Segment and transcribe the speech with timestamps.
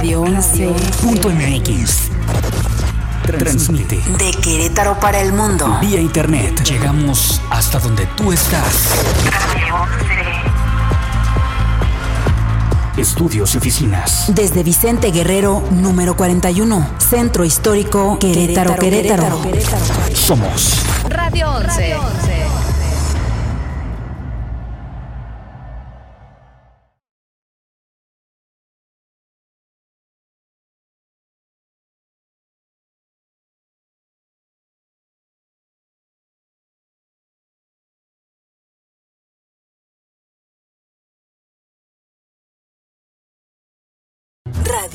[0.00, 2.10] Radio 11.mx.
[3.38, 5.76] Transmite De Querétaro para el mundo.
[5.82, 6.62] vía internet.
[6.64, 8.86] Llegamos hasta donde tú estás.
[9.30, 9.74] Radio
[12.94, 13.02] 11.
[13.02, 14.24] Estudios y oficinas.
[14.34, 16.88] Desde Vicente Guerrero, número 41.
[16.96, 19.42] Centro Histórico Querétaro, Querétaro.
[20.14, 20.78] Somos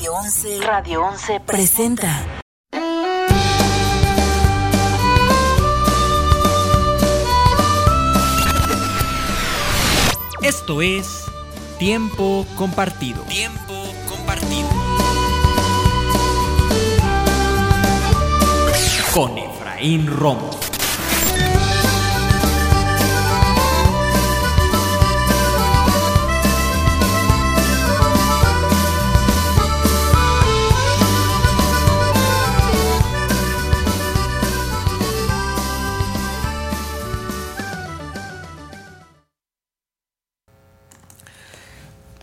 [0.06, 0.60] Radio 11.
[0.60, 2.24] Radio 11 presenta.
[10.42, 11.24] Esto es
[11.80, 13.20] Tiempo Compartido.
[13.22, 13.74] Tiempo
[14.08, 14.68] Compartido.
[19.12, 20.55] Con Efraín Romo.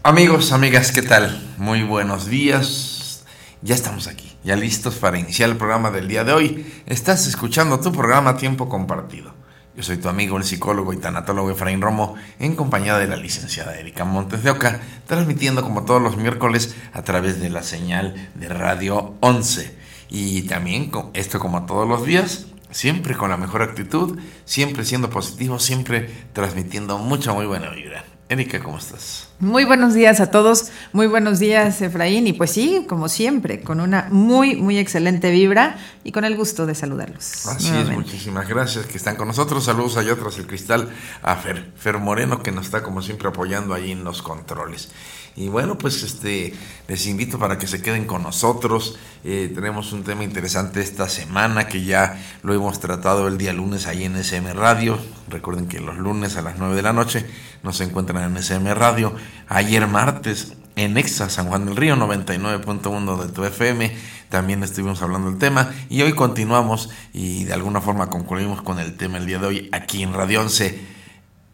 [0.05, 1.41] Amigos, amigas, ¿qué tal?
[1.57, 3.23] Muy buenos días.
[3.61, 6.73] Ya estamos aquí, ya listos para iniciar el programa del día de hoy.
[6.85, 9.33] Estás escuchando tu programa Tiempo Compartido.
[9.77, 13.79] Yo soy tu amigo, el psicólogo y tanatólogo Efraín Romo, en compañía de la licenciada
[13.79, 18.49] Erika Montes de Oca, transmitiendo como todos los miércoles a través de la señal de
[18.49, 19.73] Radio 11.
[20.09, 25.59] Y también esto como todos los días, siempre con la mejor actitud, siempre siendo positivo,
[25.59, 28.03] siempre transmitiendo mucha muy buena vibra.
[28.33, 29.27] Erika, ¿cómo estás?
[29.39, 33.79] Muy buenos días a todos, muy buenos días Efraín y pues sí, como siempre, con
[33.79, 37.45] una muy, muy excelente vibra y con el gusto de saludarlos.
[37.45, 37.91] Así nuevamente.
[37.91, 39.65] es, muchísimas gracias que están con nosotros.
[39.65, 40.89] Saludos allá tras el cristal
[41.21, 44.89] a Fer, Fer Moreno que nos está como siempre apoyando ahí en los controles.
[45.35, 46.53] Y bueno, pues este
[46.87, 48.97] les invito para que se queden con nosotros.
[49.23, 53.87] Eh, tenemos un tema interesante esta semana que ya lo hemos tratado el día lunes
[53.87, 54.99] ahí en SM Radio.
[55.33, 57.25] Recuerden que los lunes a las 9 de la noche
[57.63, 59.15] nos encuentran en SM Radio.
[59.47, 63.91] Ayer martes en Exa San Juan del Río 99.1 de tu FM
[64.29, 68.95] también estuvimos hablando del tema y hoy continuamos y de alguna forma concluimos con el
[68.95, 70.79] tema el día de hoy aquí en Radio 11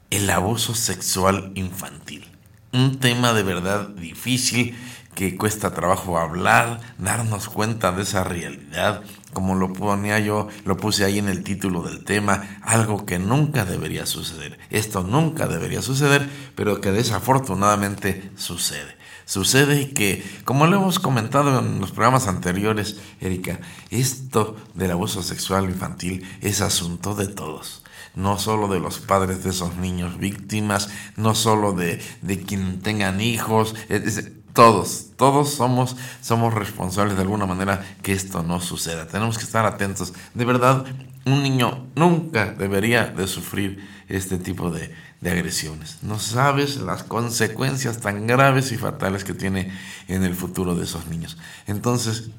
[0.09, 2.27] el abuso sexual infantil
[2.73, 4.77] un tema de verdad difícil
[5.19, 9.01] que cuesta trabajo hablar, darnos cuenta de esa realidad,
[9.33, 13.65] como lo ponía yo, lo puse ahí en el título del tema, algo que nunca
[13.65, 14.57] debería suceder.
[14.69, 18.95] Esto nunca debería suceder, pero que desafortunadamente sucede.
[19.25, 23.59] Sucede que, como lo hemos comentado en los programas anteriores, Erika,
[23.89, 27.83] esto del abuso sexual infantil es asunto de todos
[28.15, 33.21] no solo de los padres de esos niños víctimas, no solo de, de quien tengan
[33.21, 39.07] hijos, es- todos, todos somos, somos responsables de alguna manera que esto no suceda.
[39.07, 40.13] Tenemos que estar atentos.
[40.33, 40.83] De verdad,
[41.25, 45.99] un niño nunca debería de sufrir este tipo de, de agresiones.
[46.01, 49.71] No sabes las consecuencias tan graves y fatales que tiene
[50.09, 51.37] en el futuro de esos niños.
[51.65, 52.31] Entonces,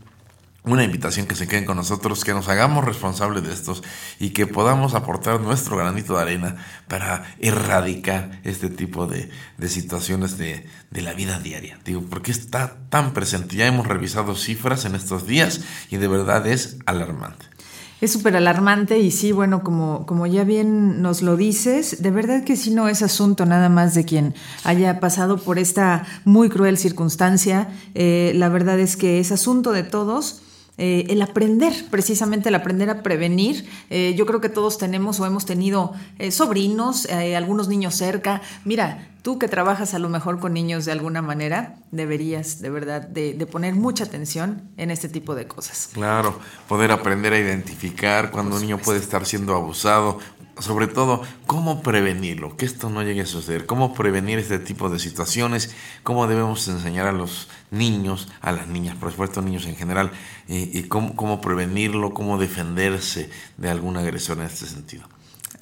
[0.65, 3.83] una invitación que se queden con nosotros, que nos hagamos responsables de estos
[4.19, 6.57] y que podamos aportar nuestro granito de arena
[6.89, 11.79] para erradicar este tipo de, de situaciones de, de la vida diaria.
[11.85, 13.57] Digo, porque está tan presente.
[13.57, 17.47] Ya hemos revisado cifras en estos días y de verdad es alarmante.
[18.01, 22.45] Es súper alarmante y sí, bueno, como, como ya bien nos lo dices, de verdad
[22.45, 24.35] que sí no es asunto nada más de quien
[24.65, 27.69] haya pasado por esta muy cruel circunstancia.
[27.95, 30.41] Eh, la verdad es que es asunto de todos.
[30.83, 33.69] Eh, el aprender, precisamente el aprender a prevenir.
[33.91, 38.41] Eh, yo creo que todos tenemos o hemos tenido eh, sobrinos, algunos niños cerca.
[38.65, 43.03] Mira, tú que trabajas a lo mejor con niños de alguna manera, deberías de verdad
[43.03, 45.91] de, de poner mucha atención en este tipo de cosas.
[45.93, 50.19] Claro, poder aprender a identificar cuando un niño puede estar siendo abusado,
[50.59, 54.99] sobre todo, cómo prevenirlo, que esto no llegue a suceder, cómo prevenir este tipo de
[54.99, 60.11] situaciones, cómo debemos enseñar a los niños, a las niñas, por supuesto niños en general,
[60.49, 65.05] eh, y cómo, cómo prevenirlo, cómo defenderse de alguna agresión en este sentido.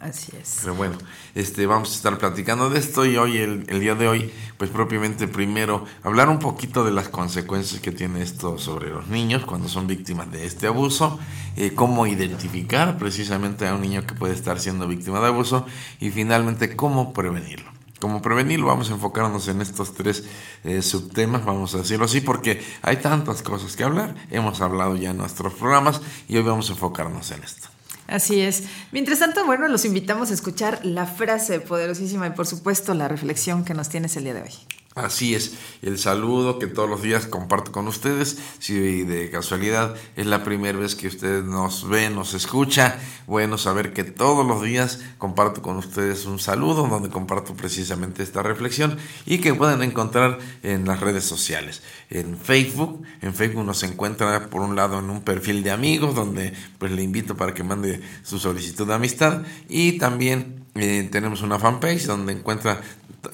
[0.01, 0.59] Así es.
[0.61, 0.97] Pero bueno,
[1.35, 5.27] este, vamos a estar platicando de esto y hoy, el, día de hoy, pues propiamente
[5.27, 9.89] primero hablar un poquito de las consecuencias que tiene esto sobre los niños cuando son
[9.89, 11.19] víctimas de este abuso,
[11.57, 15.67] eh, cómo identificar precisamente a un niño que puede estar siendo víctima de abuso
[15.99, 17.73] y finalmente cómo prevenirlo.
[17.99, 18.67] cómo prevenirlo.
[18.67, 20.23] Vamos a enfocarnos en estos tres
[20.63, 24.15] eh, subtemas, vamos a decirlo así, porque hay tantas cosas que hablar.
[24.31, 27.69] Hemos hablado ya en nuestros programas y hoy vamos a enfocarnos en esto.
[28.09, 28.65] Así es.
[28.91, 33.65] Mientras tanto, bueno, los invitamos a escuchar la frase poderosísima y por supuesto la reflexión
[33.65, 34.55] que nos tienes el día de hoy.
[34.99, 38.39] Así es, el saludo que todos los días comparto con ustedes.
[38.59, 43.93] Si de casualidad es la primera vez que usted nos ve, nos escucha, bueno saber
[43.93, 49.39] que todos los días comparto con ustedes un saludo donde comparto precisamente esta reflexión y
[49.39, 51.83] que pueden encontrar en las redes sociales.
[52.11, 56.53] En Facebook, en Facebook nos encuentra por un lado en un perfil de amigos donde
[56.79, 61.59] pues le invito para que mande su solicitud de amistad y también eh, tenemos una
[61.59, 62.81] fanpage donde encuentra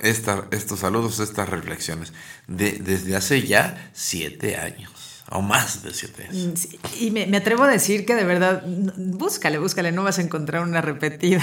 [0.01, 2.13] esta, estos saludos, estas reflexiones,
[2.47, 4.91] de, desde hace ya siete años.
[5.31, 6.69] O más de siete años.
[7.01, 10.83] y me, atrevo a decir que de verdad, búscale, búscale, no vas a encontrar una
[10.83, 11.43] repetida.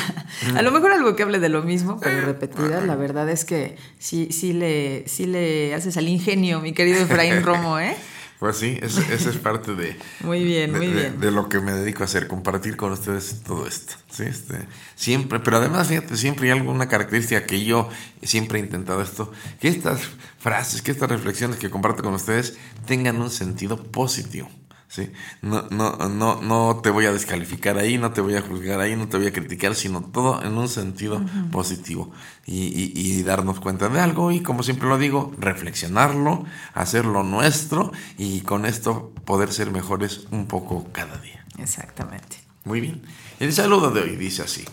[0.55, 3.43] A lo mejor algo que hable de lo mismo, pero eh, repetida, la verdad es
[3.43, 7.95] que sí, sí, le, sí le haces al ingenio, mi querido Efraín Romo, ¿eh?
[8.41, 11.19] Pues sí, esa es parte de, muy bien, muy bien.
[11.19, 13.93] De, lo que me dedico a hacer, compartir con ustedes todo esto.
[14.09, 14.23] ¿sí?
[14.23, 14.55] Este,
[14.95, 17.87] siempre, pero además, fíjate, siempre hay alguna característica que yo
[18.23, 20.01] siempre he intentado esto, que estas
[20.39, 22.57] frases, que estas reflexiones que comparto con ustedes
[22.87, 24.49] tengan un sentido positivo.
[24.91, 25.09] ¿Sí?
[25.41, 28.97] No, no, no, no te voy a descalificar ahí, no te voy a juzgar ahí,
[28.97, 32.11] no te voy a criticar, sino todo en un sentido positivo.
[32.45, 36.43] Y, y, darnos cuenta de algo y, como siempre lo digo, reflexionarlo,
[36.73, 41.45] hacerlo nuestro y con esto poder ser mejores un poco cada día.
[41.57, 42.37] Exactamente.
[42.65, 43.01] Muy bien.
[43.39, 44.65] El saludo de hoy dice así.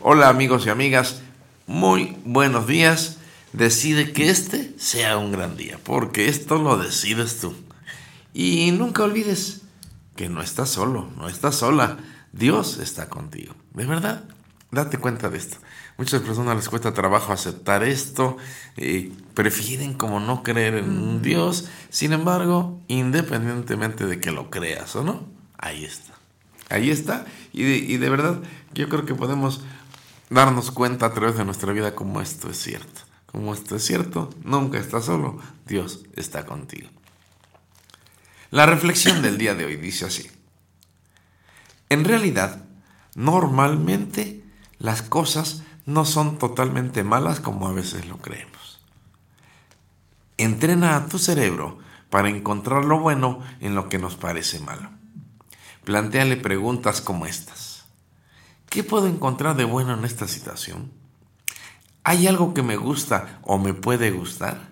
[0.00, 1.22] Hola amigos y amigas,
[1.66, 3.18] muy buenos días.
[3.52, 7.54] Decide que este sea un gran día, porque esto lo decides tú.
[8.32, 9.63] Y nunca olvides
[10.16, 11.98] que no estás solo, no estás sola.
[12.32, 13.54] Dios está contigo.
[13.74, 14.24] De verdad,
[14.70, 15.58] date cuenta de esto.
[15.96, 18.36] Muchas personas les cuesta trabajo aceptar esto,
[18.76, 21.68] y prefieren como no creer en un Dios.
[21.90, 25.26] Sin embargo, independientemente de que lo creas o no,
[25.58, 26.14] ahí está.
[26.70, 27.24] Ahí está.
[27.52, 28.40] Y de, y de verdad,
[28.72, 29.62] yo creo que podemos
[30.30, 33.02] darnos cuenta a través de nuestra vida como esto es cierto.
[33.26, 36.88] Como esto es cierto, nunca estás solo, Dios está contigo.
[38.54, 40.30] La reflexión del día de hoy dice así.
[41.88, 42.64] En realidad,
[43.16, 44.44] normalmente
[44.78, 48.80] las cosas no son totalmente malas como a veces lo creemos.
[50.36, 51.80] Entrena a tu cerebro
[52.10, 54.88] para encontrar lo bueno en lo que nos parece malo.
[55.82, 57.86] Plantéale preguntas como estas.
[58.70, 60.92] ¿Qué puedo encontrar de bueno en esta situación?
[62.04, 64.68] ¿Hay algo que me gusta o me puede gustar?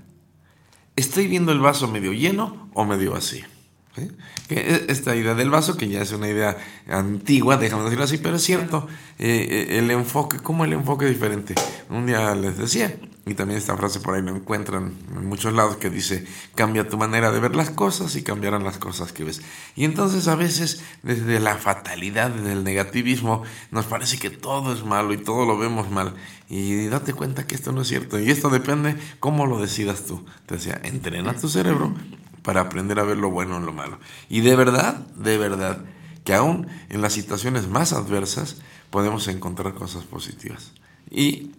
[0.95, 3.52] ¿Estoy viendo el vaso medio lleno o medio vacío?
[3.97, 6.57] E, esta idea del vaso, que ya es una idea
[6.89, 11.55] antigua, déjame decirlo así, pero es cierto, eh, eh, el enfoque, como el enfoque diferente.
[11.91, 12.97] Un día les decía,
[13.27, 16.97] y también esta frase por ahí lo encuentran en muchos lados, que dice, cambia tu
[16.97, 19.43] manera de ver las cosas y cambiarán las cosas que ves.
[19.77, 24.85] Y entonces a veces desde la fatalidad, desde el negativismo, nos parece que todo es
[24.85, 26.15] malo y todo lo vemos mal.
[26.49, 28.19] Y date cuenta que esto no es cierto.
[28.19, 30.25] Y esto depende cómo lo decidas tú.
[30.47, 31.95] Te decía, entrena tu cerebro
[32.43, 33.99] para aprender a ver lo bueno en lo malo.
[34.29, 35.79] Y de verdad, de verdad,
[36.25, 38.57] que aún en las situaciones más adversas
[38.91, 40.73] podemos encontrar cosas positivas.
[41.11, 41.53] Y,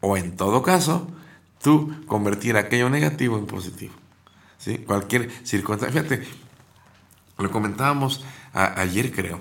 [0.00, 1.06] o en todo caso,
[1.62, 3.94] tú convertir aquello negativo en positivo.
[4.58, 4.78] ¿Sí?
[4.78, 6.02] Cualquier circunstancia.
[6.02, 6.26] Fíjate,
[7.38, 9.40] lo comentábamos ayer, creo,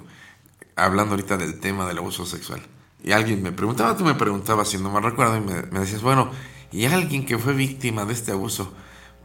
[0.75, 2.61] hablando ahorita del tema del abuso sexual.
[3.03, 6.01] Y alguien me preguntaba, tú me preguntabas, si no me recuerdo, y me, me decías,
[6.01, 6.31] bueno,
[6.71, 8.73] ¿y alguien que fue víctima de este abuso?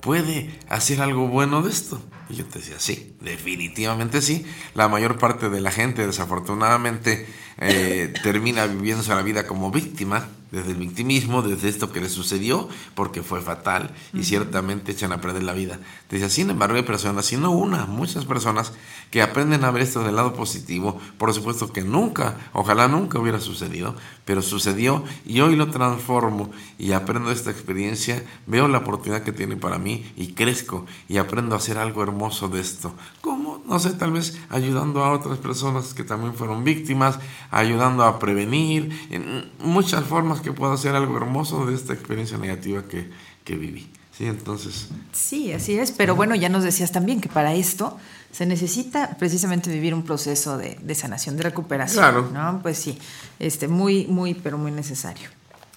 [0.07, 2.01] Puede hacer algo bueno de esto.
[2.31, 4.47] Y yo te decía, sí, definitivamente sí.
[4.75, 7.27] La mayor parte de la gente, desafortunadamente,
[7.59, 12.69] eh, termina viviéndose la vida como víctima, desde el victimismo, desde esto que le sucedió,
[12.95, 15.79] porque fue fatal y ciertamente echan a perder la vida.
[16.11, 18.73] Decía, sin embargo, hay personas, y no una, muchas personas
[19.11, 20.99] que aprenden a ver esto del lado positivo.
[21.19, 23.95] Por supuesto que nunca, ojalá nunca hubiera sucedido,
[24.25, 29.57] pero sucedió y hoy lo transformo y aprendo esta experiencia, veo la oportunidad que tiene
[29.57, 32.95] para mí y crezco y aprendo a hacer algo hermoso de esto.
[33.21, 33.46] ¿Cómo?
[33.67, 37.19] No sé, tal vez ayudando a otras personas que también fueron víctimas,
[37.51, 42.85] ayudando a prevenir, en muchas formas que puedo hacer algo hermoso de esta experiencia negativa
[42.85, 43.11] que,
[43.45, 43.91] que viví.
[44.17, 44.89] Sí, entonces.
[45.13, 47.99] Sí, así es, pero bueno, ya nos decías también que para esto
[48.33, 52.03] se necesita precisamente vivir un proceso de, de sanación, de recuperación.
[52.03, 52.31] Claro.
[52.33, 52.61] ¿no?
[52.63, 52.99] Pues sí,
[53.39, 55.29] este, muy, muy, pero muy necesario.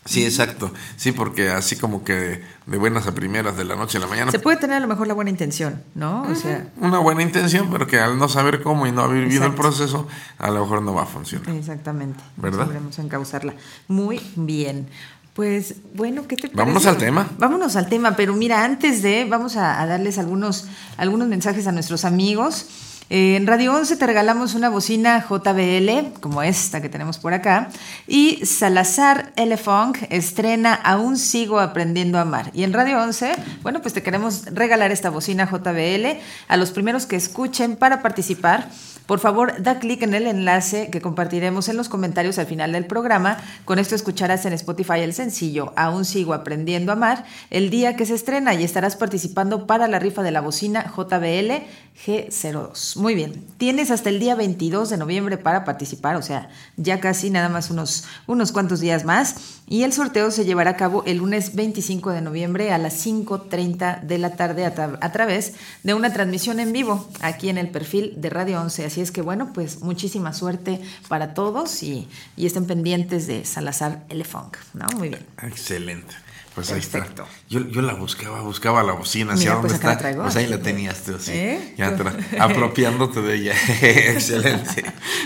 [0.10, 0.74] Sí, exacto.
[0.96, 4.32] Sí, porque así como que de buenas a primeras, de la noche a la mañana.
[4.32, 6.24] Se puede tener a lo mejor la buena intención, ¿no?
[6.24, 6.68] O sea.
[6.78, 10.08] Una buena intención, pero que al no saber cómo y no haber vivido el proceso,
[10.40, 11.56] a lo mejor no va a funcionar.
[11.56, 12.24] Exactamente.
[12.38, 12.66] ¿Verdad?
[12.66, 13.54] Sabremos encauzarla.
[13.88, 14.88] Muy bien.
[15.36, 16.58] Pues bueno, ¿qué te parece?
[16.58, 17.30] Vámonos al tema.
[17.38, 20.66] Vámonos al tema, pero mira, antes de, vamos a, a darles algunos,
[20.98, 22.66] algunos mensajes a nuestros amigos.
[23.12, 27.70] En Radio 11 te regalamos una bocina JBL, como esta que tenemos por acá,
[28.06, 32.52] y Salazar Elefunk estrena Aún sigo aprendiendo a amar.
[32.54, 33.32] Y en Radio 11,
[33.64, 38.70] bueno, pues te queremos regalar esta bocina JBL a los primeros que escuchen para participar.
[39.08, 42.86] Por favor, da clic en el enlace que compartiremos en los comentarios al final del
[42.86, 43.38] programa.
[43.66, 48.06] Con esto escucharás en Spotify el sencillo Aún sigo aprendiendo a amar el día que
[48.06, 51.64] se estrena y estarás participando para la rifa de la bocina JBL
[52.06, 52.96] G02.
[52.96, 57.30] Muy bien, tienes hasta el día 22 de noviembre para participar, o sea, ya casi
[57.30, 59.36] nada más unos, unos cuantos días más.
[59.68, 64.02] Y el sorteo se llevará a cabo el lunes 25 de noviembre a las 5.30
[64.02, 64.70] de la tarde a,
[65.02, 65.54] a, través
[65.84, 68.86] de una transmisión en vivo aquí en el perfil de Radio 11.
[68.86, 74.06] Así es que bueno, pues muchísima suerte para todos y, y estén pendientes de Salazar
[74.10, 74.88] Elefunk, ¿no?
[74.98, 75.26] Muy bien.
[75.44, 76.16] Excelente.
[76.56, 76.98] Pues Perfecto.
[76.98, 77.26] ahí está.
[77.48, 80.16] Yo, yo, la buscaba, buscaba la bocina, ¿hacia dónde pues está?
[80.16, 81.32] Pues ahí la tenías tú, sí.
[81.34, 81.76] ¿Eh?
[81.78, 81.96] Ya
[82.40, 83.54] apropiándote de ella.
[83.82, 84.84] Excelente.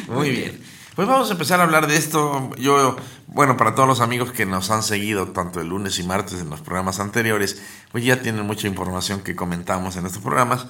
[0.07, 0.61] Muy bien.
[0.95, 2.51] Pues vamos a empezar a hablar de esto.
[2.57, 6.39] Yo, bueno, para todos los amigos que nos han seguido tanto el lunes y martes
[6.39, 10.67] en los programas anteriores, pues ya tienen mucha información que comentamos en estos programas.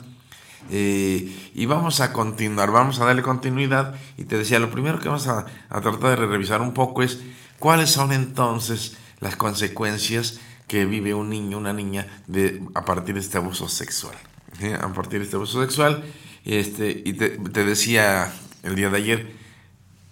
[0.69, 3.95] Eh, y vamos a continuar, vamos a darle continuidad.
[4.17, 7.19] Y te decía, lo primero que vamos a, a tratar de revisar un poco es
[7.59, 13.21] cuáles son entonces las consecuencias que vive un niño, una niña, de, a partir de
[13.21, 14.15] este abuso sexual.
[14.59, 14.71] ¿sí?
[14.71, 16.03] A partir de este abuso sexual.
[16.45, 19.31] Este, y te, decía el día de ayer,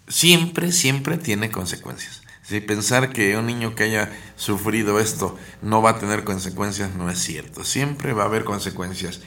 [0.07, 2.21] siempre, siempre tiene consecuencias.
[2.43, 7.09] Si pensar que un niño que haya sufrido esto no va a tener consecuencias no
[7.09, 7.63] es cierto.
[7.63, 9.21] Siempre va a haber consecuencias,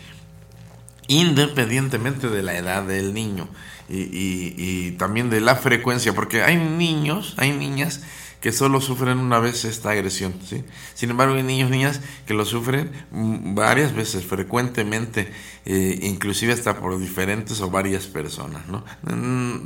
[1.08, 3.48] independientemente de la edad del niño
[3.88, 8.02] y, y, y también de la frecuencia, porque hay niños, hay niñas
[8.44, 10.34] que solo sufren una vez esta agresión.
[10.46, 10.64] ¿sí?
[10.92, 15.32] Sin embargo, hay niños y niñas que lo sufren varias veces, frecuentemente,
[15.64, 18.60] eh, inclusive hasta por diferentes o varias personas.
[18.68, 18.84] ¿no?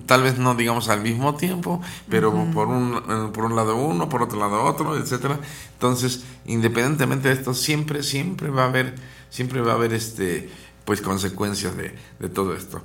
[0.06, 2.52] Tal vez no digamos al mismo tiempo, pero uh -huh.
[2.52, 5.40] por, un, por un lado uno, por otro lado otro, etcétera.
[5.72, 8.94] Entonces, independientemente de esto, siempre, siempre va a haber,
[9.28, 10.50] siempre va a haber este,
[10.84, 12.80] pues, consecuencias de, de todo esto.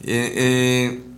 [0.00, 1.13] Eh, eh,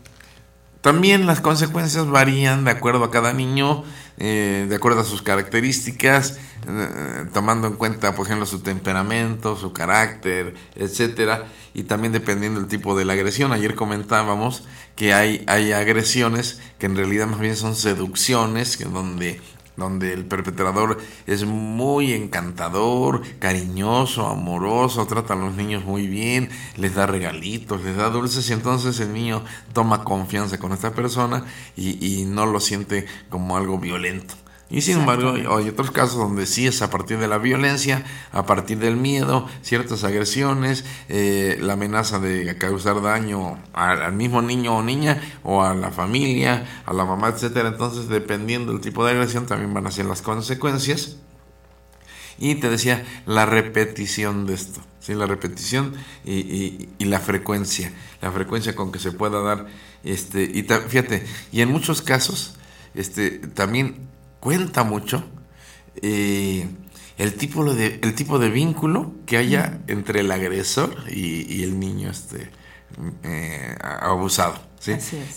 [0.87, 3.83] también las consecuencias varían de acuerdo a cada niño,
[4.19, 6.39] eh, de acuerdo a sus características,
[6.69, 12.69] eh, tomando en cuenta, por ejemplo, su temperamento, su carácter, etcétera, y también dependiendo del
[12.69, 13.51] tipo de la agresión.
[13.51, 14.63] Ayer comentábamos
[14.95, 19.41] que hay, hay agresiones que en realidad más bien son seducciones, que donde
[19.77, 26.95] donde el perpetrador es muy encantador, cariñoso, amoroso, trata a los niños muy bien, les
[26.95, 29.43] da regalitos, les da dulces y entonces el niño
[29.73, 31.45] toma confianza con esta persona
[31.77, 34.35] y, y no lo siente como algo violento.
[34.69, 38.47] Y sin embargo, hay otros casos donde sí es a partir de la violencia, a
[38.47, 44.79] partir del miedo, ciertas agresiones, eh, la amenaza de causar daño al, al, mismo niño
[44.79, 47.69] o niña, o a la familia, a la mamá, etcétera.
[47.69, 51.17] Entonces, dependiendo del tipo de agresión, también van a ser las consecuencias.
[52.39, 55.15] Y te decía, la repetición de esto, ¿sí?
[55.15, 55.95] la repetición
[56.25, 59.69] y, y, y la frecuencia, la frecuencia con que se pueda dar,
[60.03, 62.57] este, y fíjate, y en muchos casos,
[62.95, 64.09] este, también
[64.47, 65.25] cuenta mucho
[66.03, 66.69] eh,
[67.19, 71.81] el, tipo de, el tipo de vínculo que haya entre el agresor y, y el
[71.81, 72.49] niño este,
[73.25, 74.61] eh, abusado.
[74.79, 74.93] ¿sí?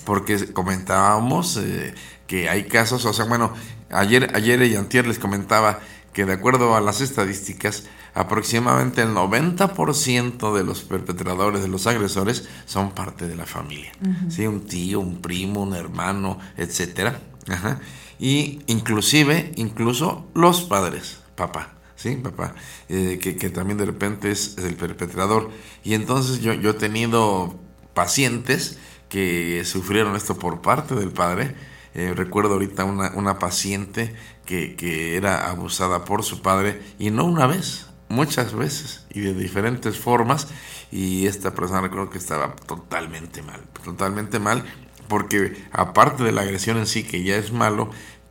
[0.05, 1.95] Porque comentábamos eh,
[2.27, 3.51] que hay casos, o sea, bueno,
[3.89, 5.79] ayer, ayer y antier les comentaba
[6.13, 12.47] que de acuerdo a las estadísticas, aproximadamente el 90% de los perpetradores, de los agresores,
[12.67, 13.91] son parte de la familia.
[14.03, 14.29] Uh -huh.
[14.29, 14.45] ¿sí?
[14.45, 17.19] Un tío, un primo, un hermano, etcétera.
[17.47, 17.79] Ajá
[18.19, 22.17] y inclusive, incluso los padres, papá, ¿sí?
[22.17, 22.53] Papá,
[22.89, 25.49] eh, que, que, también de repente es, el perpetrador.
[25.85, 27.57] Y entonces yo, yo he tenido
[27.93, 31.55] pacientes que sufrieron esto por parte del padre.
[31.95, 34.13] Eh, recuerdo ahorita una, una paciente
[34.45, 39.33] que, que era abusada por su padre y no una vez, muchas veces y de
[39.33, 40.47] diferentes formas.
[40.91, 44.65] Y esta persona recuerdo que estaba totalmente mal, totalmente mal
[45.09, 47.89] porque aparte de la agresión en sí, que ya es malo,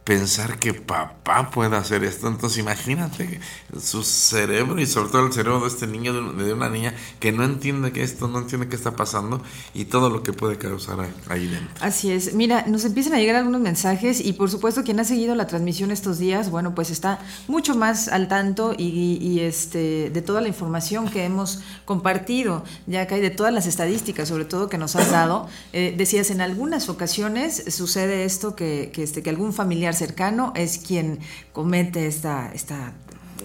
[0.09, 2.29] pensar que papá pueda hacer esto.
[2.29, 3.41] Entonces imagínate
[3.79, 7.45] su cerebro y sobre todo el cerebro de este niño, de una niña que no
[7.45, 9.43] entiende que esto, no entiende qué está pasando
[9.75, 11.75] y todo lo que puede causar ahí dentro.
[11.83, 12.33] Así es.
[12.33, 15.91] Mira, nos empiezan a llegar algunos mensajes y por supuesto quien ha seguido la transmisión
[15.91, 21.11] estos días, bueno, pues está mucho más al tanto y, este de toda la información
[21.11, 25.11] que hemos compartido, ya que hay de todas las estadísticas, sobre todo que nos has
[25.11, 25.49] dado.
[25.75, 30.79] Eh, decías, en algunas ocasiones sucede esto que, que, este, que algún familiar cercano es
[30.79, 31.19] quien
[31.53, 32.93] comete esta, esta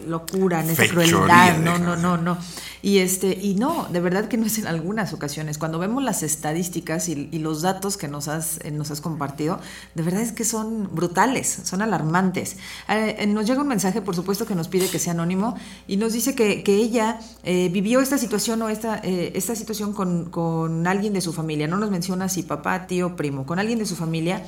[0.07, 2.37] locura, en esa Fechoría, crueldad, no, no, no, no.
[2.81, 5.57] Y este, y no, de verdad que no es en algunas ocasiones.
[5.57, 9.59] Cuando vemos las estadísticas y, y los datos que nos has, eh, nos has compartido,
[9.95, 12.57] de verdad es que son brutales, son alarmantes.
[12.89, 15.55] Eh, eh, nos llega un mensaje, por supuesto, que nos pide que sea anónimo
[15.87, 19.93] y nos dice que, que ella eh, vivió esta situación o esta, eh, esta situación
[19.93, 21.67] con, con alguien de su familia.
[21.67, 24.43] No nos menciona si papá, tío, primo, con alguien de su familia.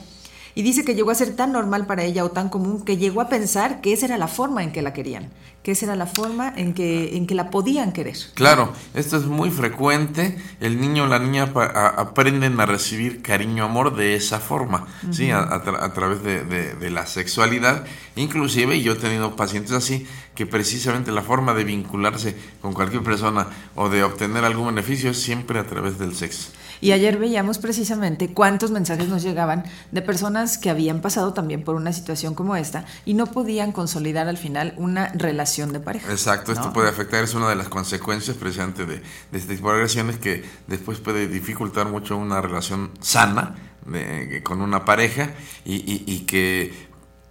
[0.57, 3.19] Y dice que llegó a ser tan normal para ella o tan común que llegó
[3.19, 5.29] a pensar que esa era la forma en que la querían,
[5.63, 8.15] que esa era la forma en que, en que la podían querer.
[8.35, 10.37] Claro, esto es muy frecuente.
[10.61, 11.51] El niño o la niña
[11.97, 15.29] aprenden a recibir cariño, amor de esa forma, ¿sí?
[15.29, 17.83] A, a tra- a través de, de- de la sexualidad.
[18.15, 23.47] Inclusive yo he tenido pacientes así que precisamente la forma de vincularse con cualquier persona
[23.75, 26.49] o de obtener algún beneficio es siempre a través del sexo.
[26.81, 31.75] Y ayer veíamos precisamente cuántos mensajes nos llegaban de personas que habían pasado también por
[31.75, 36.11] una situación como esta y no podían consolidar al final una relación de pareja.
[36.11, 38.97] Exacto, esto puede afectar, es una de las consecuencias precisamente de,
[39.31, 43.55] de este tipo de agresiones que después puede dificultar mucho una relación sana
[43.85, 45.31] de- con una pareja
[45.63, 46.87] y, y- y que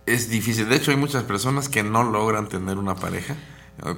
[0.07, 0.69] es difícil.
[0.69, 3.37] De hecho, hay muchas personas que no logran tener una pareja, eh,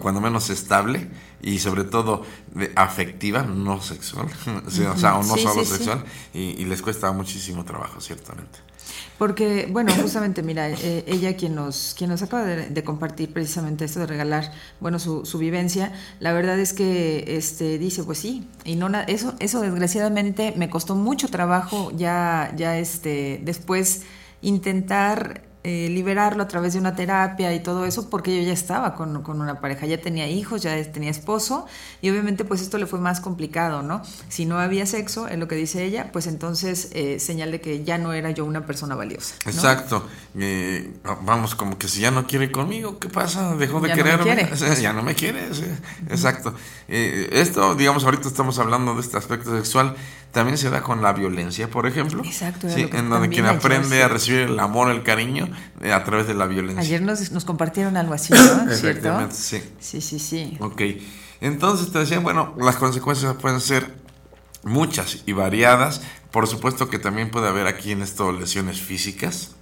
[0.00, 1.09] cuando menos estable
[1.42, 2.23] y sobre todo
[2.76, 4.26] afectiva, no sexual,
[4.66, 5.75] o sea, o no Sí, solo sí, sí.
[5.75, 6.04] sexual,
[6.35, 8.59] y, y les cuesta muchísimo trabajo, ciertamente.
[9.18, 13.85] Porque, bueno, justamente, mira, eh, ella quien nos, quien nos acaba de, de compartir precisamente
[13.85, 18.49] esto de regalar, bueno, su, su vivencia, la verdad es que este dice, pues sí,
[18.64, 24.02] y no na- eso, eso desgraciadamente me costó mucho trabajo ya, ya este, después
[24.42, 28.94] intentar eh, liberarlo a través de una terapia y todo eso, porque yo ya estaba
[28.94, 31.66] con, con una pareja, ya tenía hijos, ya tenía esposo,
[32.00, 34.00] y obviamente pues esto le fue más complicado, ¿no?
[34.28, 37.82] Si no había sexo, es lo que dice ella, pues entonces eh, señal de que
[37.82, 39.35] ya no era yo una persona valiosa.
[39.44, 39.50] ¿no?
[39.50, 40.06] Exacto.
[40.38, 43.56] Eh, vamos, como que si ya no quiere conmigo, ¿qué pasa?
[43.56, 44.25] Dejó de Ya no me quererme.
[44.25, 44.49] quiere.
[44.52, 45.49] O sea, ya no me quiere.
[46.08, 46.54] Exacto.
[46.87, 49.96] Eh, esto, digamos, ahorita estamos hablando de este aspecto sexual.
[50.33, 52.23] También se da con la violencia, por ejemplo.
[52.25, 55.49] Exacto, Sí, en donde quien aprende a recibir el amor, el cariño
[55.81, 56.83] eh, a través de la violencia.
[56.83, 58.71] Ayer nos, nos compartieron algo así, ¿no?
[58.71, 59.62] Efectivamente, sí.
[59.81, 60.57] Sí, sí, sí.
[60.61, 60.83] Ok.
[61.41, 63.95] Entonces te decía, bueno, las consecuencias pueden ser
[64.62, 66.03] muchas y variadas.
[66.31, 69.53] Por supuesto que también puede haber aquí en esto lesiones físicas.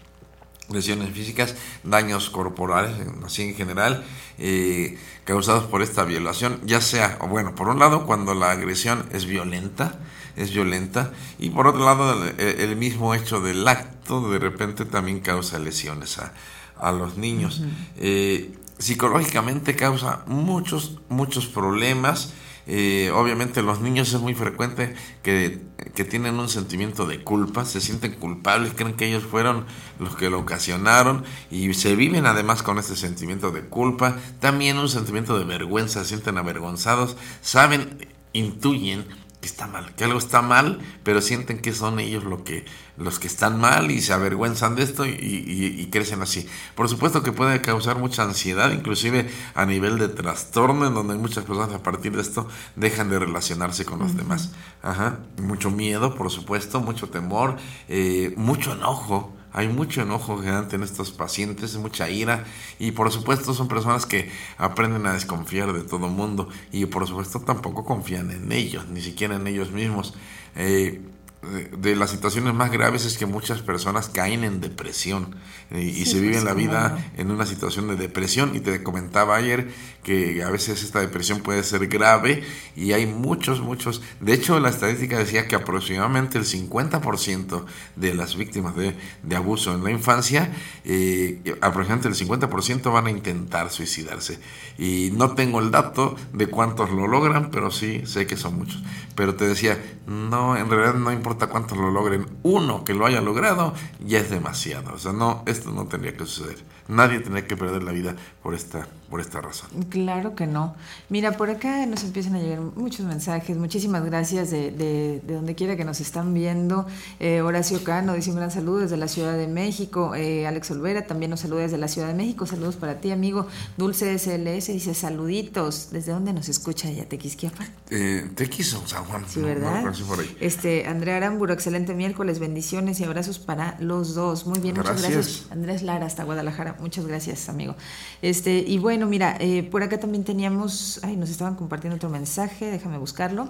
[0.70, 2.92] Lesiones físicas, daños corporales,
[3.26, 4.02] así en general,
[4.38, 9.26] eh, causados por esta violación, ya sea, bueno, por un lado, cuando la agresión es
[9.26, 9.98] violenta,
[10.36, 15.20] es violenta, y por otro lado, el, el mismo hecho del acto de repente también
[15.20, 16.32] causa lesiones a,
[16.78, 17.62] a los niños.
[17.96, 22.32] Eh, psicológicamente causa muchos, muchos problemas.
[22.66, 25.60] Eh, obviamente los niños es muy frecuente que,
[25.94, 29.66] que tienen un sentimiento de culpa, se sienten culpables, creen que ellos fueron
[29.98, 34.88] los que lo ocasionaron y se viven además con este sentimiento de culpa, también un
[34.88, 39.04] sentimiento de vergüenza, se sienten avergonzados, saben, intuyen
[39.44, 42.64] que está mal, que algo está mal, pero sienten que son ellos lo que,
[42.96, 46.48] los que están mal y se avergüenzan de esto y, y- y crecen así.
[46.74, 51.44] Por supuesto que puede causar mucha ansiedad, inclusive a nivel de trastorno, en donde muchas
[51.44, 54.52] personas a partir de esto dejan de relacionarse con los demás.
[54.82, 55.18] Ajá.
[55.42, 57.56] Mucho miedo, por supuesto, mucho temor,
[57.88, 59.34] eh, mucho enojo.
[59.54, 62.44] Hay mucho enojo generante en estos pacientes, mucha ira
[62.80, 67.38] y por supuesto son personas que aprenden a desconfiar de todo mundo y por supuesto
[67.38, 70.14] tampoco confían en ellos, ni siquiera en ellos mismos.
[70.56, 71.00] Eh,
[71.44, 75.36] de, de las situaciones más graves es que muchas personas caen en depresión
[75.70, 78.82] eh, y Sí, se viven pues, la vida en una situación de depresión y te
[78.82, 79.70] comentaba ayer
[80.02, 82.42] que a veces esta depresión puede ser grave
[82.76, 87.64] y hay muchos, muchos, de hecho la estadística decía que aproximadamente el 50%
[87.96, 90.52] de las víctimas de, de abuso en la infancia,
[90.84, 94.38] eh, aproximadamente el 50% van a intentar suicidarse
[94.78, 98.82] y no tengo el dato de cuántos lo logran, pero sí sé que son muchos.
[99.14, 103.20] Pero te decía, no, en realidad no importa cuántos lo logren, uno que lo haya
[103.20, 106.64] logrado ya es demasiado, o sea, no, esto no tendría que suceder.
[106.88, 109.70] Nadie tendría que perder la vida por esta, por esta razón.
[109.88, 110.74] Claro que no.
[111.08, 113.56] Mira, por acá nos empiezan a llegar muchos mensajes.
[113.56, 116.86] Muchísimas gracias de, de, de donde quiera que nos están viendo.
[117.20, 120.14] Eh, Horacio Cano dice un gran saludo desde la Ciudad de México.
[120.14, 122.44] Eh, Alex Olvera también nos saluda desde la Ciudad de México.
[122.46, 123.46] Saludos para ti, amigo.
[123.78, 125.88] Dulce SLS dice saluditos.
[125.90, 127.64] ¿Desde dónde nos escucha ya Tequisquiapa?
[127.90, 129.24] Eh, te quiso San Juan.
[129.26, 129.80] Sí, no- no ¿verdad?
[129.80, 130.36] conocí por ahí.
[130.40, 134.46] Este, Andrea Aramburo, excelente miércoles, bendiciones y abrazos para los dos.
[134.46, 135.46] Muy bien, muchas gracias.
[135.50, 137.76] Andrés Lara, hasta Guadalajara, muchas gracias, amigo.
[138.22, 142.66] Este, y bueno, mira, eh, por acá también teníamos, ay, nos estaban compartiendo otro mensaje,
[142.66, 143.48] déjame buscarlo.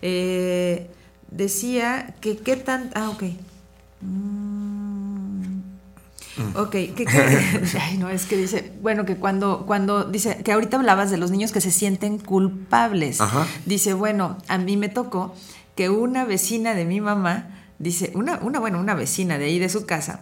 [0.00, 0.90] Eh,
[1.30, 3.24] decía que qué tan, ah, ok.
[4.00, 4.52] Mm.
[6.54, 7.06] Ok, ¿qué, qué?
[7.80, 11.30] Ay, no, es que dice, bueno, que cuando, cuando, dice, que ahorita hablabas de los
[11.30, 13.20] niños que se sienten culpables.
[13.20, 13.46] Ajá.
[13.66, 15.34] Dice, bueno, a mí me tocó
[15.76, 19.68] que una vecina de mi mamá, dice, una, una, bueno, una vecina de ahí de
[19.68, 20.20] su casa,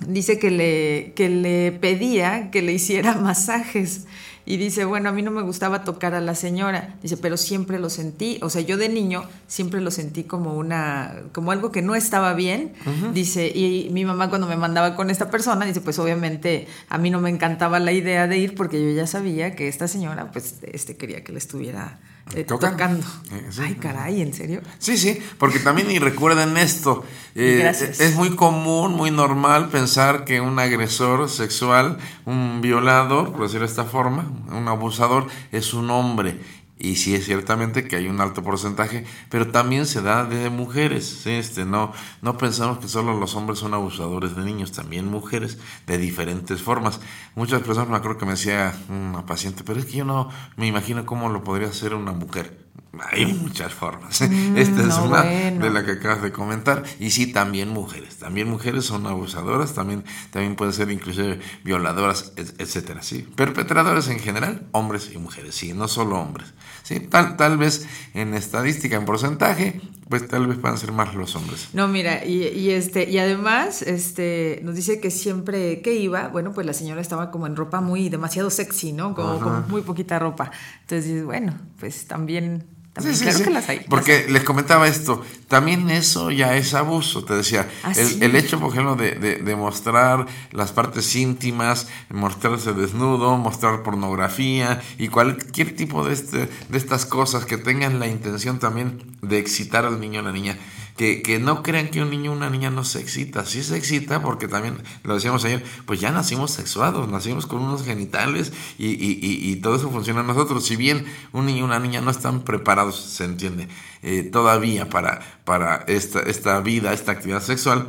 [0.00, 4.04] dice que le, que le pedía que le hiciera masajes.
[4.48, 6.94] Y dice, bueno, a mí no me gustaba tocar a la señora.
[7.02, 11.16] Dice, pero siempre lo sentí, o sea, yo de niño siempre lo sentí como una,
[11.32, 12.72] como algo que no estaba bien.
[13.12, 17.10] Dice, y mi mamá cuando me mandaba con esta persona, dice, pues obviamente a mí
[17.10, 20.60] no me encantaba la idea de ir porque yo ya sabía que esta señora, pues,
[20.62, 21.98] este quería que le estuviera
[22.34, 22.72] eh, Tocan.
[22.72, 23.06] tocando.
[23.30, 23.60] Eh, sí.
[23.62, 24.60] Ay, caray, ¿en serio?
[24.78, 27.04] Sí, sí, porque también, y recuerden esto,
[27.36, 33.66] eh, es muy común, muy normal pensar que un agresor sexual, un violador, por decirlo
[33.66, 36.40] de esta forma, un abusador, es un hombre.
[36.78, 41.20] Y sí es ciertamente que hay un alto porcentaje, pero también se da de mujeres.
[41.22, 41.30] ¿sí?
[41.30, 45.96] Este, no, no pensamos que solo los hombres son abusadores de niños, también mujeres de
[45.96, 47.00] diferentes formas.
[47.34, 50.66] Muchas personas me acuerdo que me decía una paciente, pero es que yo no me
[50.66, 52.65] imagino cómo lo podría hacer una mujer.
[53.12, 54.20] Hay muchas formas.
[54.22, 55.64] Esta es no, una bueno.
[55.64, 56.82] de la que acabas de comentar.
[56.98, 58.16] Y sí, también mujeres.
[58.16, 63.02] También mujeres son abusadoras, también, también pueden ser inclusive violadoras, et- etcétera.
[63.02, 63.28] Sí.
[63.36, 66.54] Perpetradores en general, hombres y mujeres, sí, no solo hombres.
[66.86, 71.34] Sí, tal, tal vez en estadística, en porcentaje, pues tal vez puedan ser más los
[71.34, 71.70] hombres.
[71.72, 76.52] No, mira, y, y este, y además, este, nos dice que siempre que iba, bueno,
[76.52, 79.16] pues la señora estaba como en ropa muy demasiado sexy, ¿no?
[79.16, 80.52] Como, como muy poquita ropa.
[80.82, 82.64] Entonces bueno, pues también,
[82.96, 83.44] también Sí, sí, claro sí.
[83.44, 83.80] que las hay.
[83.88, 87.68] Porque les comentaba esto, también eso ya es abuso, te decía.
[87.84, 88.18] Ah, el, sí.
[88.20, 94.80] el hecho, por ejemplo, de, de- de mostrar las partes íntimas, mostrarse desnudo, mostrar pornografía
[94.98, 99.84] y cualquier tipo de, este, de estas cosas que tengan la intención también de excitar
[99.86, 100.56] al niño o la niña.
[100.96, 103.44] Que, no crean que un niño o una niña no se excita.
[103.44, 107.84] Sí se excita porque también, lo decíamos ayer, pues ya nacimos sexuados, nacimos con unos
[107.84, 110.64] genitales y, y- y- y todo eso funciona en nosotros.
[110.64, 113.68] Si bien un niño y una niña no están preparados, se entiende,
[114.02, 117.88] eh, todavía para, para esta, esta vida, esta actividad sexual,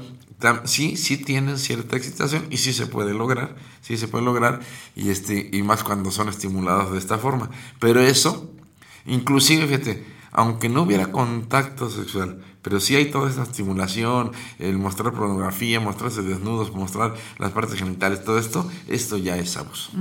[0.65, 4.59] sí, sí tienen cierta excitación y sí se puede lograr, sí se puede lograr
[4.95, 7.49] y, este, y más cuando son estimulados de esta forma.
[7.79, 8.51] Pero eso,
[9.05, 15.13] inclusive, fíjate, aunque no hubiera contacto sexual, pero sí hay toda esa estimulación, el mostrar
[15.13, 19.91] pornografía, mostrarse desnudos, mostrar las partes genitales, todo esto, esto ya es abuso.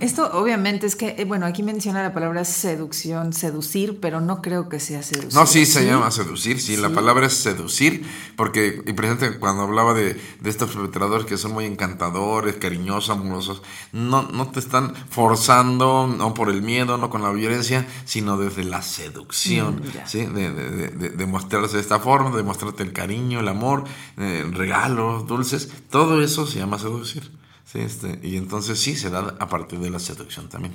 [0.00, 4.70] Esto obviamente es que, eh, bueno, aquí menciona la palabra seducción, seducir, pero no creo
[4.70, 5.34] que sea seducir.
[5.34, 9.92] No, sí, se llama seducir, sí, la palabra es seducir, porque, y presente cuando hablaba
[9.92, 13.60] de, de estos perpetradores que son muy encantadores, cariñosos, amorosos,
[13.92, 18.64] no, no te están forzando, no por el miedo, no con la violencia, sino desde
[18.64, 19.42] la seducción,
[19.82, 20.06] Mm.
[20.06, 20.24] ¿sí?
[20.24, 23.84] De, de- de- de mostrarse esta forma, de mostrarte el cariño, el amor,
[24.16, 27.30] eh, regalos, dulces, todo eso se llama seducir,
[27.64, 27.80] ¿sí?
[27.80, 30.74] Este, y entonces sí, se da a partir de la seducción también.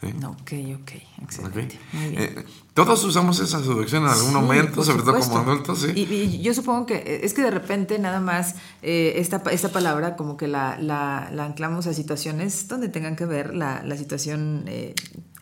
[0.00, 0.08] ¿sí?
[0.24, 0.90] Ok, ok,
[1.22, 1.78] excelente.
[1.92, 2.22] Muy bien.
[2.22, 5.90] Eh, todos usamos esa seducción en algún Sí, momento, sobre todo como adultos, sí.
[5.96, 9.70] Y, y yo supongo que eh, es que de repente nada más eh, esta, esta
[9.70, 13.96] palabra como que la, la, la anclamos a situaciones donde tengan que ver la, la
[13.96, 14.94] situación eh,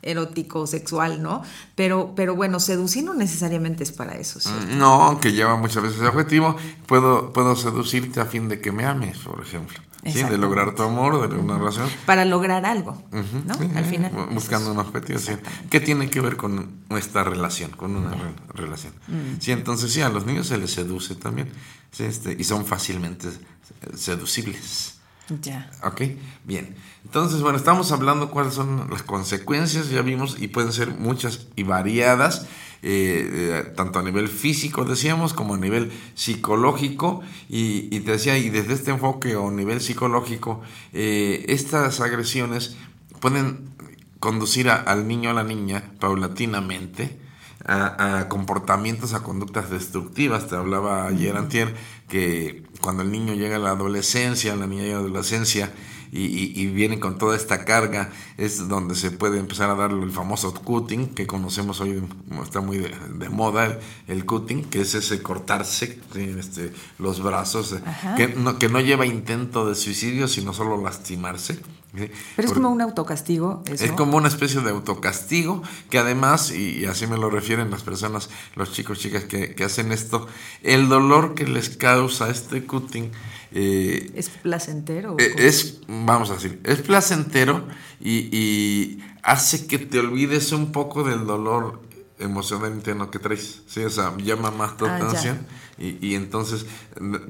[0.07, 1.43] erótico, sexual, ¿no?
[1.75, 4.49] Pero, pero bueno, seducir no necesariamente es para eso, ¿sí?
[4.49, 8.73] Mm, No, aunque lleva muchas veces ese objetivo, puedo, puedo seducirte a fin de que
[8.73, 9.79] me ames, por ejemplo.
[10.05, 10.23] ¿Sí?
[10.23, 11.89] De lograr tu amor, de una relación.
[12.07, 13.55] Para lograr algo, ¿no?
[13.55, 14.13] sí, Al final.
[14.13, 15.33] bu- Buscando un objetivo, sí.
[15.69, 18.93] ¿Qué tiene que ver con nuestra relación, con una re- relación?
[19.09, 19.41] Mm.
[19.41, 21.51] Sí, entonces sí, a los niños se les seduce también.
[21.91, 23.31] Sí, este, y son fácilmente
[23.97, 24.95] seducibles.
[25.43, 25.69] Ya.
[25.83, 26.03] Ok,
[26.45, 26.77] bien.
[27.07, 31.63] Entonces, bueno, estamos hablando cuáles son las consecuencias, ya vimos, y pueden ser muchas y
[31.63, 32.47] variadas,
[32.83, 33.31] eh,
[33.63, 37.23] eh, tanto a nivel físico, decíamos, como a nivel psicológico.
[37.49, 42.77] Y, y te decía, y desde este enfoque o nivel psicológico, eh, estas agresiones
[43.21, 43.69] pueden
[44.19, 47.21] conducir a- al niño o a la niña paulatinamente
[47.65, 50.49] a, a comportamientos, a conductas destructivas.
[50.49, 51.73] Te hablaba ayer, antier,
[52.09, 55.73] que cuando el niño llega a la adolescencia, la niña llega a la adolescencia
[56.13, 59.91] y, y, y viene con toda esta carga, es donde se puede empezar a dar
[59.91, 62.03] el famoso cutting, que conocemos hoy,
[62.43, 65.99] está muy de, de moda, el, cutting, que es ese cortarse
[66.39, 68.15] este, los brazos, eh, Ajá.
[68.15, 71.55] que no, que no lleva intento de suicidio, sino solo lastimarse.
[71.55, 71.61] ¿sí?
[71.95, 73.85] Pero es Por- como un autocastigo, eso.
[73.85, 77.83] es como una especie de autocastigo que además, y, y así me lo refieren las
[77.83, 80.27] personas, los chicos, chicas que, que hacen esto,
[80.63, 83.11] el dolor que les causa este cutting
[83.57, 85.17] eh, ¿Es placentero?
[85.19, 87.67] eh, es, vamos a decir, es placentero
[88.01, 91.81] y, y hace que te olvides un poco del dolor
[92.19, 93.63] emocional interno que traes.
[93.67, 95.39] Sí, o sea, llama más tu Ah, atención
[95.79, 96.65] y, y entonces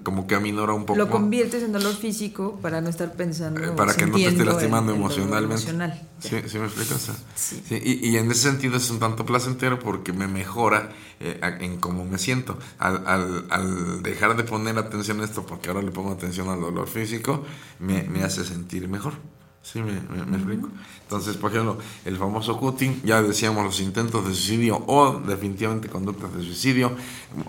[0.04, 0.98] como que aminora un poco.
[0.98, 3.60] Lo conviertes en dolor físico para no estar pensando.
[3.64, 5.54] eh, para que no te esté lastimando el- el emocionalmente.
[5.54, 6.08] emocional.
[6.20, 6.94] ¿Sí, sí me explico?
[6.94, 7.62] O sea, Sí.
[7.68, 11.78] sí, y, y en ese sentido es un tanto placentero porque me mejora eh, en
[11.78, 12.58] cómo me siento.
[12.78, 16.60] Al, al, al dejar de poner atención a esto, porque ahora le pongo atención al
[16.60, 17.44] dolor físico,
[17.80, 19.14] me, me hace sentir mejor.
[19.72, 20.68] Sí, me, me- me explico.
[21.02, 26.32] Entonces, por ejemplo, el famoso cutting, ya decíamos los intentos de suicidio o definitivamente conductas
[26.36, 26.92] de suicidio,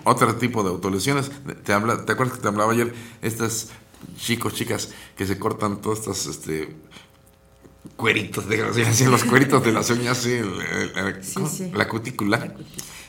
[0.04, 1.30] otro tipo de autolesiones.
[1.64, 2.92] Te, habla, ¿Te acuerdas que te hablaba ayer?
[3.22, 3.68] Estas
[4.16, 6.74] chicos, chicas que se cortan todas estas este,
[7.96, 10.40] cueritos, de, así, los cueritos de las uñas, sí,
[11.72, 12.54] la cutícula.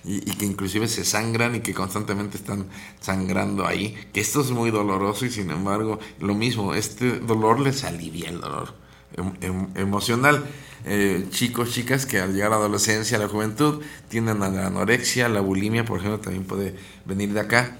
[0.06, 2.67] Y, y que inclusive se sangran y que constantemente están
[3.02, 3.95] sangrando ahí.
[4.13, 8.39] Que esto es muy doloroso y sin embargo, lo mismo, este dolor les alivia el
[8.39, 8.74] dolor
[9.17, 10.45] em- em- emocional.
[10.86, 14.67] Eh, chicos, chicas que al llegar a la adolescencia, a la juventud, tienden a la
[14.67, 17.78] anorexia, la bulimia, por ejemplo, también puede venir de acá.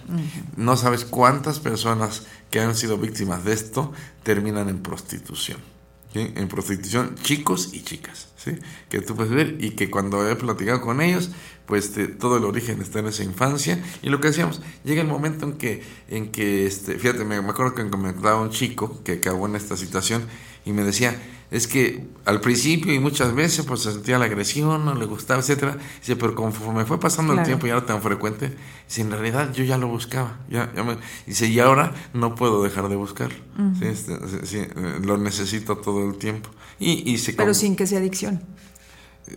[0.58, 5.60] No sabes cuántas personas que han sido víctimas de esto terminan en prostitución.
[6.14, 6.32] ¿sí?
[6.36, 8.54] En prostitución, chicos y chicas, ¿sí?
[8.90, 11.30] Que tú puedes ver y que cuando he platicado con ellos,
[11.68, 13.80] pues te- todo el origen está en esa infancia.
[14.02, 17.50] Y lo que decíamos, llega el momento en que, en que este, fíjate, me, me
[17.50, 20.24] acuerdo que me comentaba un chico que acabó en esta situación
[20.70, 21.20] y me decía,
[21.52, 25.40] es que al principio y muchas veces pues se sentía la agresión, no le gustaba,
[25.40, 25.78] etcétera.
[26.00, 28.56] Dice, pero conforme fue pasando el tiempo y ahora tan frecuente,
[28.88, 30.38] dice, en realidad yo ya lo buscaba.
[30.48, 33.36] Ya, ya me- dice, y ahora no puedo dejar de buscarlo.
[33.80, 34.60] Sí, este, sí,
[35.02, 36.50] lo necesito todo el tiempo.
[36.80, 38.44] Y, y se Pero sin que sea adicción.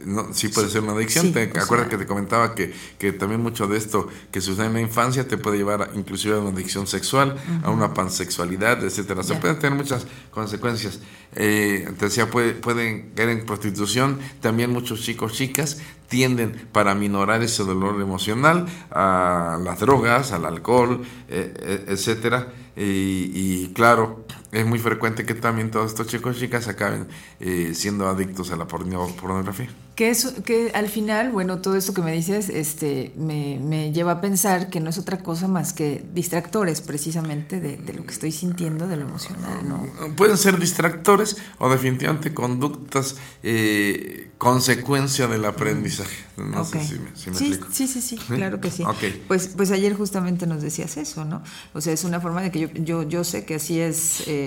[0.06, 1.26] No, sí puede ser una adicción.
[1.26, 4.66] Sí, te acuerdas sea- que te comentaba que, que también mucho de esto que sucede
[4.66, 8.82] en la infancia te puede llevar a- inclusive a una adicción sexual, a una pansexualidad,
[8.82, 9.20] etcétera.
[9.20, 11.00] O sea, pueden tener muchas consecuencias.
[11.34, 14.18] Eh, te decía, puede- pueden caer en prostitución.
[14.40, 21.02] También muchos chicos, chicas tienden para minorar ese dolor emocional a las drogas, al alcohol,
[21.28, 22.48] eh, eh, etcétera.
[22.76, 27.08] Y, y claro, es muy frecuente que también todos estos chicos, chicas acaben
[27.40, 29.68] eh, siendo adictos a la porno- pornografía.
[29.96, 34.12] Que, es, que al final, bueno, todo esto que me dices este, me, me lleva
[34.12, 38.12] a pensar que no es otra cosa más que distractores precisamente de, de lo que
[38.12, 39.86] estoy sintiendo, de lo emocional, ¿no?
[40.16, 46.16] Pueden ser distractores o definitivamente conductas eh, consecuencia del aprendizaje.
[46.36, 46.72] No Ok.
[46.72, 47.68] sé si me, si me sí, explico.
[47.72, 48.82] sí, sí, sí, claro que sí.
[48.84, 49.04] Ok.
[49.28, 51.42] Pues, pues ayer justamente nos decías eso, ¿no?
[51.74, 54.41] O sea, es una forma de que yo, yo, yo sé que así es, eh,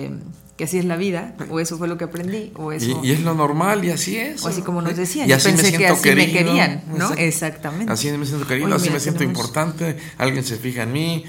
[0.56, 3.00] que así es la vida, o eso fue lo que aprendí, o eso.
[3.02, 4.42] Y, y es lo normal y así es.
[4.44, 6.38] O así como nos decían, Y así me pensé que siento así me querido.
[6.46, 7.12] querían, ¿no?
[7.14, 7.92] Exactamente.
[7.92, 11.24] Así me siento querido, así mira, me siento tenemos- importante, alguien se fija en mí.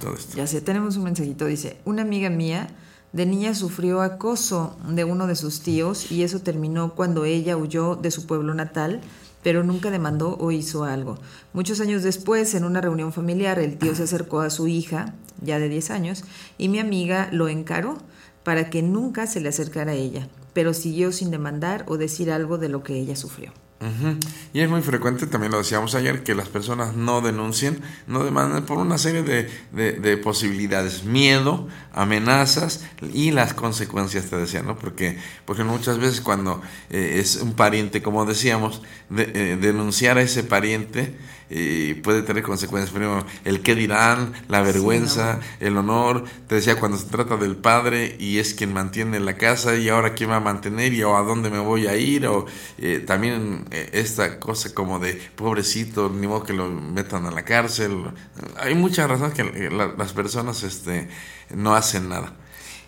[0.00, 0.36] Todo esto.
[0.36, 2.68] Ya sé, tenemos un mensajito, dice, una amiga mía
[3.12, 7.94] de niña sufrió acoso de uno de sus tíos y eso terminó cuando ella huyó
[7.96, 9.00] de su pueblo natal,
[9.44, 11.18] pero nunca demandó o hizo algo.
[11.52, 15.60] Muchos años después, en una reunión familiar, el tío se acercó a su hija, ya
[15.60, 16.24] de 10 años,
[16.58, 17.98] y mi amiga lo encaró
[18.42, 22.58] para que nunca se le acercara a ella, pero siguió sin demandar o decir algo
[22.58, 23.52] de lo que ella sufrió.
[23.84, 24.16] Ujú.
[24.54, 28.64] Y es muy frecuente, también lo decíamos ayer, que las personas no denuncien, no demanden
[28.64, 34.78] por una serie de, de- de posibilidades, miedo, amenazas y las consecuencias, te decía, ¿no?
[34.78, 40.22] Porque, porque muchas veces cuando eh, es un pariente, como decíamos, de- eh, denunciar a
[40.22, 41.16] ese pariente
[41.50, 42.90] eh, puede tener consecuencias.
[42.92, 46.24] Primero, el qué dirán, la vergüenza, el honor.
[46.48, 50.14] Te decía, cuando se trata del padre y es quien mantiene la casa y ahora
[50.14, 52.46] quién va a mantener y o a dónde me voy a ir o
[52.78, 57.44] eh, también eh, esta cosa como de pobrecito, ni modo que lo metan a la
[57.44, 58.04] cárcel.
[58.58, 61.08] Hay muchas razones que eh, la- las personas este,
[61.54, 62.32] no hacen nada.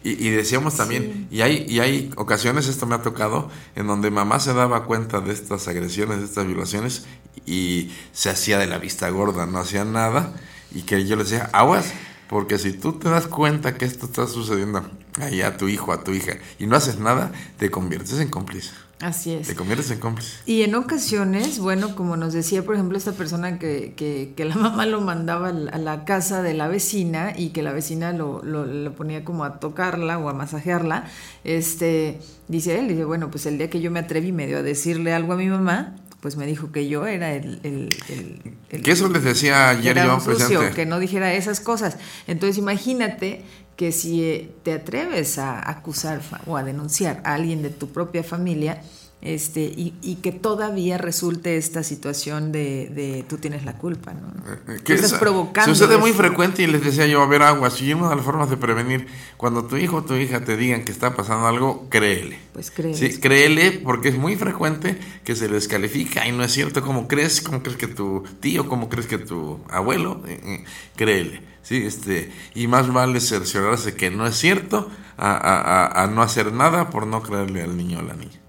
[0.05, 4.11] Y, y decíamos también, y, hay, y hay ocasiones, esto me ha tocado, en donde
[4.13, 7.07] mamá se daba cuenta de estas agresiones, de estas violaciones,
[7.45, 10.33] y se hacía de la vista gorda, no hacía nada,
[10.73, 11.93] y que yo le decía, aguas,
[12.29, 14.85] porque si tú te das cuenta que esto está sucediendo
[15.21, 18.71] ahí a tu hijo, a tu hija, y no haces nada, te conviertes en cómplice.
[19.01, 19.47] Así es.
[19.47, 20.39] Te conviertes en cómplice.
[20.47, 24.55] Y en ocasiones, bueno, como nos decía, por ejemplo, esta persona que, que, que la
[24.57, 28.65] mamá lo mandaba a la casa de la vecina y que la vecina lo, lo,
[28.65, 31.05] lo ponía como a tocarla o a masajearla,
[31.45, 35.13] este, dice él, dice, bueno, pues el día que yo me atreví medio a decirle
[35.13, 35.95] algo a mi mamá,
[36.27, 37.61] pues me dijo que yo era el...
[37.63, 41.99] el, el- el- Que eso les decía ayer yo sucio, que no dijera esas cosas.
[42.27, 43.45] Entonces imagínate
[43.77, 48.25] que si eh, te atreves a acusar o a denunciar a alguien de tu propia
[48.25, 48.83] familia,
[49.27, 54.29] este, y, que todavía resulte esta situación de, tú tienes la culpa, ¿no?
[54.73, 55.75] Eh, que estás provocando.
[55.75, 58.25] Se sucede muy frecuente y les decía yo, a ver, aguas, y una de las
[58.25, 61.89] formas de prevenir, cuando tu hijo o tu hija te digan que está pasando algo,
[61.91, 62.39] créele.
[62.53, 62.97] Pues créele.
[62.97, 67.09] Sí, créele, porque es muy frecuente que se les califica y no es cierto, ¿cómo
[67.09, 67.41] crees?
[67.41, 68.69] ¿Cómo crees que tu tío?
[68.69, 70.23] ¿Cómo crees que tu abuelo?
[70.29, 71.43] Eh, eh, créele.
[71.63, 76.91] Sí, este, y más vale cerciorarse que no es cierto a, a no hacer nada
[76.91, 78.46] por no creerle al niño o a la niña.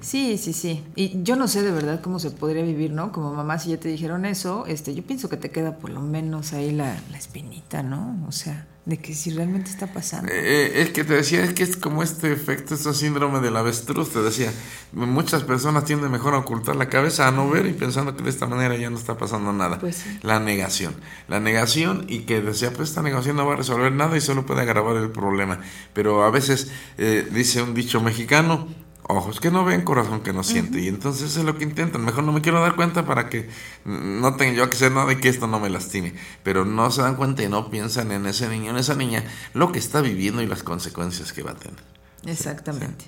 [0.00, 0.38] ¿Sí?
[0.38, 3.12] sí, sí, Y yo no sé de verdad cómo se podría vivir, ¿no?
[3.12, 6.00] Como mamá, si ya te dijeron eso, este, yo pienso que te queda por lo
[6.00, 8.24] menos ahí la, espinita, ¿no?
[8.26, 10.32] O sea, de que si realmente está pasando.
[10.32, 13.56] Eh, eh, es que te decía, es que es como este efecto, este síndrome del
[13.56, 14.52] avestruz, te decía,
[14.92, 18.30] muchas personas tienden mejor a ocultar la cabeza, a no ver y pensando que de
[18.30, 19.78] esta manera ya no está pasando nada.
[19.78, 20.94] Pues La negación,
[21.28, 24.44] la negación y que decía, pues esta negación no va a resolver nada y solo
[24.46, 25.60] puede agravar el problema.
[25.92, 28.68] Pero a veces eh, dice un dicho mexicano,
[29.04, 30.80] ojos que no ven, corazón que no siente.
[30.80, 32.04] Y entonces es lo que intentan.
[32.04, 33.48] Mejor no me quiero dar cuenta para que
[33.84, 36.14] no tenga yo que hacer nada y que esto no me lastime.
[36.42, 39.72] Pero no se dan cuenta y no piensan en ese niño, en esa niña, lo
[39.72, 41.80] que está viviendo y las consecuencias que va a tener.
[42.24, 43.04] Exactamente.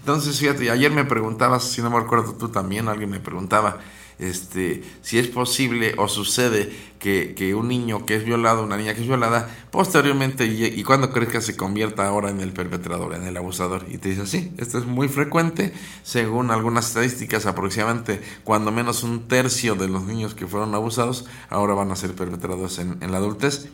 [0.00, 3.78] Entonces, fíjate, ayer me preguntabas, si no me acuerdo tú también, alguien me preguntaba,
[4.22, 9.00] este, si es posible o sucede que, un niño que es violado, una niña que
[9.00, 13.36] es violada, posteriormente y, y cuando crezca se convierta ahora en el perpetrador, en el
[13.36, 13.84] abusador.
[13.88, 15.72] Y te dice, sí, esto es muy frecuente,
[16.04, 21.74] según algunas estadísticas, aproximadamente cuando menos un tercio de los niños que fueron abusados ahora
[21.74, 23.68] van a ser perpetradores en, en la adultez.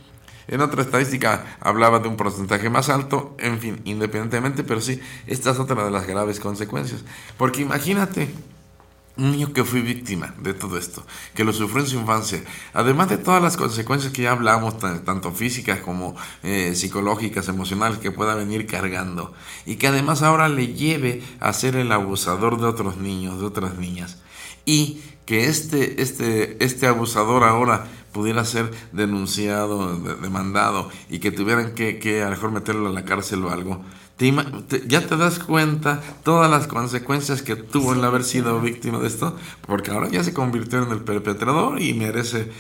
[0.49, 5.51] En otra estadística hablaba de un porcentaje más alto, en fin, independientemente, pero sí, esta
[5.51, 7.05] es otra de las graves consecuencias.
[7.37, 8.31] Porque imagínate,
[9.19, 11.05] un niño que fue víctima de todo esto,
[11.35, 15.33] que lo sufrió en su infancia, además de todas las consecuencias que ya hablamos, tanto
[15.33, 19.35] físicas como eh, psicológicas, emocionales, que pueda venir cargando,
[19.67, 23.77] y que además ahora le lleve a ser el abusador de otros niños, de otras
[23.77, 24.19] niñas,
[24.65, 31.99] y que este, este, este abusador ahora pudiera ser denunciado, demandado, y que tuvieran que,
[31.99, 33.85] que a lo mejor meterlo a la cárcel o algo,
[34.87, 39.37] ya te das cuenta todas las consecuencias que tuvo el haber sido víctima de esto,
[39.67, 42.51] porque ahora ya se convirtió en el perpetrador y merece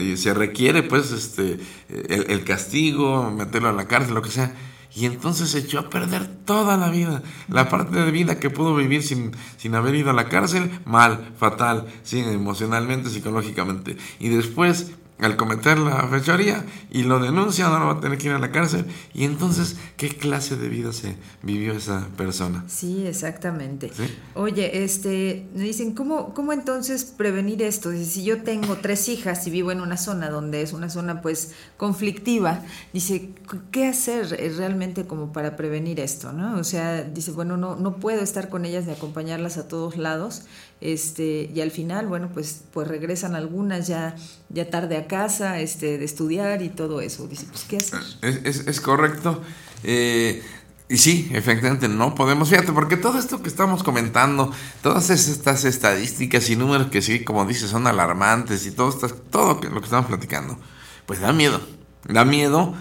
[0.00, 4.54] y se requiere pues este el, castigo, meterlo a la cárcel, lo que sea.
[4.94, 7.22] Y entonces se echó a perder toda la vida.
[7.48, 11.34] La parte de vida que pudo vivir sin, sin haber ido a la cárcel, mal,
[11.36, 13.98] fatal, sí, emocionalmente, psicológicamente.
[14.18, 18.34] Y después al cometer la fechoría y lo denuncia, ahora va a tener que ir
[18.34, 18.84] a la cárcel.
[19.14, 22.64] Y entonces, ¿qué clase de vida se vivió esa persona?
[22.68, 23.90] Sí, exactamente.
[24.34, 27.90] Oye, este, me dicen, ¿cómo, ¿cómo entonces prevenir esto?
[27.90, 31.22] Dice, si yo tengo tres hijas y vivo en una zona donde es una zona
[31.22, 33.30] pues conflictiva, dice,
[33.70, 36.32] ¿qué hacer realmente como para prevenir esto?
[36.32, 36.58] ¿no?
[36.58, 40.42] O sea, dice, bueno, no, no puedo estar con ellas ni acompañarlas a todos lados
[40.80, 44.14] este, y al final, bueno, pues, pues regresan algunas ya,
[44.50, 47.26] ya tarde a casa, este, de estudiar y todo eso.
[47.26, 48.00] Dice, pues, ¿qué hacer?
[48.22, 49.42] Es, es, correcto.
[49.84, 50.42] Eh,
[50.88, 56.48] y sí, efectivamente, no podemos, fíjate, porque todo esto que estamos comentando, todas estas estadísticas
[56.50, 60.06] y números que sí, como dices, son alarmantes y todo, esto, todo lo que estamos
[60.06, 60.58] platicando,
[61.06, 61.60] pues da miedo,
[62.04, 62.74] da miedo,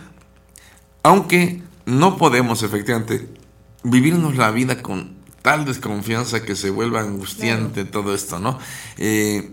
[1.02, 3.28] aunque no podemos efectivamente
[3.84, 5.15] vivirnos la vida con
[5.46, 8.58] tal desconfianza que se vuelva angustiante todo esto, ¿no?
[8.98, 9.52] Eh,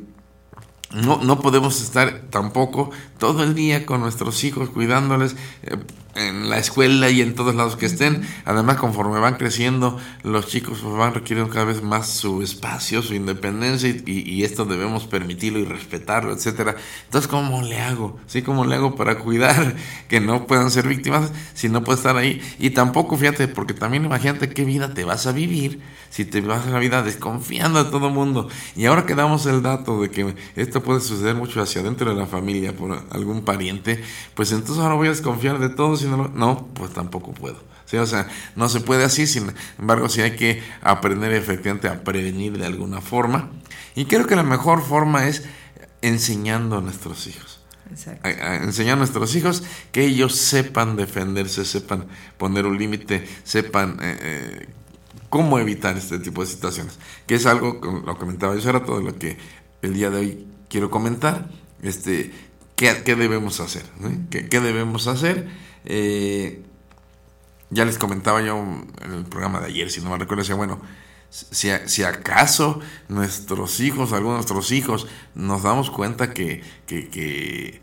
[0.95, 5.77] no, no podemos estar tampoco todo el día con nuestros hijos cuidándoles, eh,
[6.15, 8.27] en la escuela y en todos lados que estén.
[8.45, 13.15] Además, conforme van creciendo, los chicos pues, van requiriendo cada vez más su espacio, su
[13.15, 16.75] independencia y, esto debemos permitirlo y respetarlo, etcétera.
[17.05, 18.19] Entonces, ¿cómo le hago?
[18.27, 18.43] ¿Sí?
[18.43, 19.77] ¿Cómo le hago para cuidar
[20.09, 22.41] que no puedan ser víctimas si no puede estar ahí?
[22.59, 25.81] Y tampoco, fíjate, porque también imagínate qué vida te vas a vivir
[26.13, 28.49] si te vas a la vida desconfiando de todo mundo.
[28.77, 32.21] Y ahora que damos el dato de que esto puede suceder mucho hacia adentro de
[32.21, 34.03] la familia por algún pariente,
[34.35, 37.73] pues entonces ahora voy a desconfiar de todos no pues tampoco puedo.
[37.87, 37.97] ¿sí?
[37.97, 42.59] O sea, no se puede así, sin embargo, sí hay que aprender efectivamente a prevenir
[42.59, 43.51] de alguna forma.
[43.95, 45.45] Y creo que la mejor forma es
[46.01, 47.61] enseñando a nuestros hijos.
[48.63, 49.63] enseñar a nuestros hijos
[49.93, 52.07] que ellos sepan defenderse, sepan
[52.39, 54.69] poner un límite, sepan eh, eh,
[55.29, 56.99] cómo evitar este tipo de situaciones.
[57.27, 59.37] Que es algo, lo comentaba yo, era todo lo que
[59.83, 61.51] el día de hoy quiero comentar.
[61.83, 62.33] Este,
[62.77, 63.83] ¿qué, debemos hacer?
[64.31, 65.49] ¿Qué, ¿Qué, debemos hacer?
[65.85, 66.63] Eh,
[67.71, 70.81] ya les comentaba yo en el programa de ayer, si no me recuerdo, decía, bueno,
[71.31, 77.82] si, si, acaso nuestros hijos, algunos de nuestros hijos, nos damos cuenta que, que, que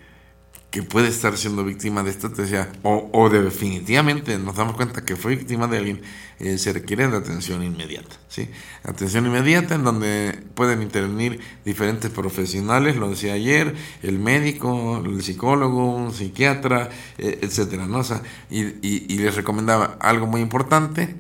[0.83, 5.15] puede estar siendo víctima de esto, te decía, o, o definitivamente nos damos cuenta que
[5.15, 6.01] fue víctima de alguien,
[6.39, 8.15] eh, se requiere de atención inmediata.
[8.27, 8.49] ¿sí?
[8.83, 15.95] Atención inmediata en donde pueden intervenir diferentes profesionales, lo decía ayer, el médico, el psicólogo,
[15.95, 18.01] un psiquiatra, eh, etcétera, ¿no?
[18.51, 21.15] y, y les recomendaba algo muy importante,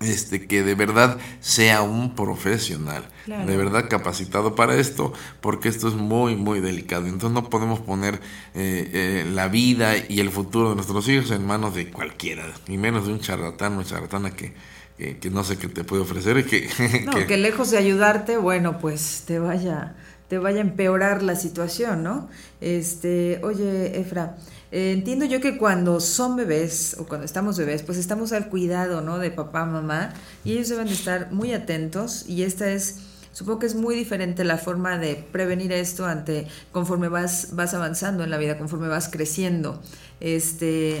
[0.00, 5.94] este, que de verdad sea un profesional, de verdad capacitado para esto, porque esto es
[5.94, 7.06] muy, muy delicado.
[7.06, 8.14] Entonces no podemos poner
[8.54, 12.78] eh, eh, la vida y el futuro de nuestros hijos en manos de cualquiera, ni
[12.78, 14.54] menos de un charlatán o charlatana que,
[14.96, 16.38] que, no sé qué te puede ofrecer.
[16.38, 19.96] Y que, no, que, lejos de ayudarte, bueno, pues te vaya,
[20.28, 22.30] te vaya a empeorar la situación, ¿no?
[22.62, 24.36] Este, oye, Efra,
[24.72, 29.00] eh, entiendo yo que cuando son bebés o cuando estamos bebés, pues estamos al cuidado,
[29.00, 29.18] ¿no?
[29.18, 30.14] De papá, mamá
[30.44, 32.98] y ellos deben de estar muy atentos y esta es,
[33.32, 38.22] supongo que es muy diferente la forma de prevenir esto ante conforme vas, vas avanzando
[38.22, 39.82] en la vida, conforme vas creciendo.
[40.20, 41.00] Este,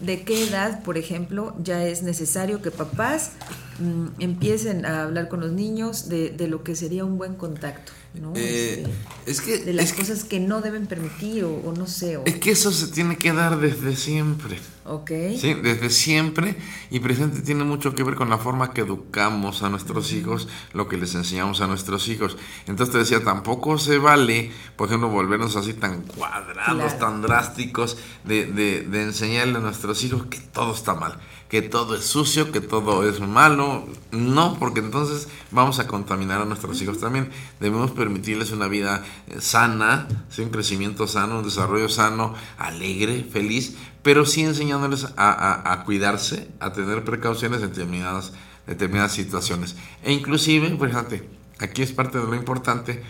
[0.00, 3.32] ¿De qué edad, por ejemplo, ya es necesario que papás
[3.78, 7.92] mm, empiecen a hablar con los niños de, de lo que sería un buen contacto?
[8.34, 8.84] Eh,
[9.24, 12.18] este, es que, de las cosas que, no deben permitir o, no sé.
[12.24, 14.58] Es que eso se tiene que dar desde siempre.
[14.84, 15.10] Ok.
[15.38, 16.56] Sí, desde siempre
[16.90, 20.88] y presente tiene mucho que ver con la forma que educamos a nuestros hijos, lo
[20.88, 22.36] que les enseñamos a nuestros hijos.
[22.66, 28.46] Entonces te decía, tampoco se vale, por ejemplo, volvernos así tan cuadrados, tan drásticos, de,
[28.46, 31.20] de, de enseñarle a nuestros hijos que todo está mal
[31.50, 33.86] que todo es sucio, que todo es malo.
[34.12, 37.28] No, porque entonces vamos a contaminar a nuestros hijos también.
[37.58, 40.06] Debemos permitirles una vida eh, sana,
[40.38, 47.04] un crecimiento sano, un desarrollo sano, alegre, feliz, pero sí enseñándoles a, cuidarse, a tener
[47.04, 48.32] precauciones en determinadas,
[48.68, 49.74] determinadas situaciones.
[50.04, 51.28] E inclusive, fíjate,
[51.58, 53.02] aquí es parte de lo importante,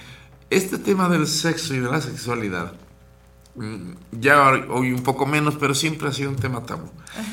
[0.49, 2.73] este tema del sexo y de la sexualidad
[4.13, 6.89] ya hoy un poco menos, pero siempre ha sido un tema tabú.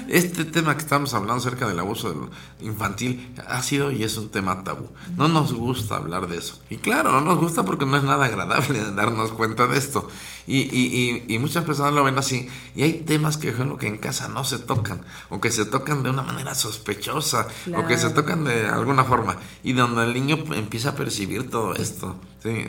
[0.10, 4.64] Este tema que estamos hablando acerca del abuso infantil ha sido y es un tema
[4.64, 4.90] tabú.
[5.16, 6.60] No nos gusta hablar de eso.
[6.70, 10.10] Y claro, no nos gusta porque no es nada agradable darnos cuenta de esto.
[10.48, 12.48] Y, y, y, muchas personas lo ven así.
[12.74, 16.04] Y hay temas que, ejemplo, que en casa no se tocan, o que se tocan
[16.04, 19.36] de una manera sospechosa, o que se tocan de alguna forma.
[19.64, 22.16] Y donde el niño empieza a percibir todo esto.
[22.42, 22.66] ¿sí?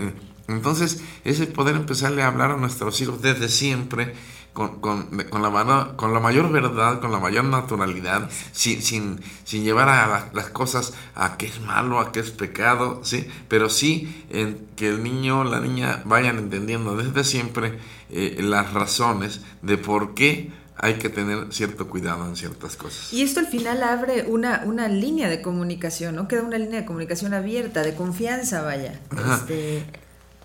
[0.49, 4.14] Entonces, ese poder empezarle a hablar a nuestros hijos desde siempre,
[4.55, 9.62] con, con, con, la, con la mayor verdad, con la mayor naturalidad, sin, sin, sin
[9.62, 13.28] llevar a las cosas a qué es malo, a qué es pecado, ¿sí?
[13.49, 17.78] Pero sí en que el niño o la niña vayan entendiendo desde siempre
[18.11, 23.12] eh, las razones de por qué hay que tener cierto cuidado en ciertas cosas.
[23.12, 26.26] Y esto al final abre una, una línea de comunicación, ¿no?
[26.26, 28.99] Queda una línea de comunicación abierta, de confianza, vaya.
[29.34, 29.84] Este,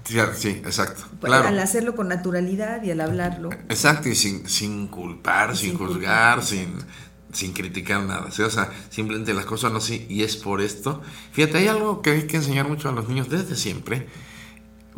[0.03, 1.03] Sí, exacto.
[1.23, 3.49] Al hacerlo con naturalidad y al hablarlo.
[3.69, 6.75] Exacto, y sin, sin culpar, sin, juzgar, sin,
[7.31, 8.27] sin criticar nada.
[8.27, 11.01] O sea, simplemente las cosas no así y es por esto.
[11.31, 14.07] Fíjate, hay algo que hay que enseñar mucho a los niños desde siempre.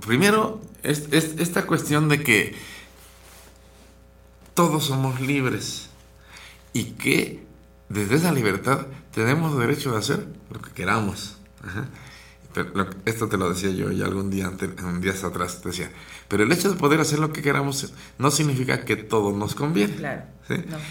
[0.06, 2.56] Primero, es, es esta cuestión de que
[4.56, 5.90] todos somos libres
[6.74, 7.46] y que
[7.90, 11.38] desde esa libertad tenemos derecho de hacer lo que queramos.
[11.64, 11.88] Ajá
[13.06, 15.92] esto te lo decía yo ya algún día, antes, un días atrás, te decía,
[16.28, 19.96] pero el hecho de poder hacer lo que queramos no significa que todo nos conviene.
[19.96, 20.24] Claro.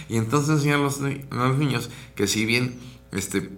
[0.08, 1.00] Y entonces enseñar a los,
[1.58, 2.78] niños que si bien
[3.12, 3.50] este,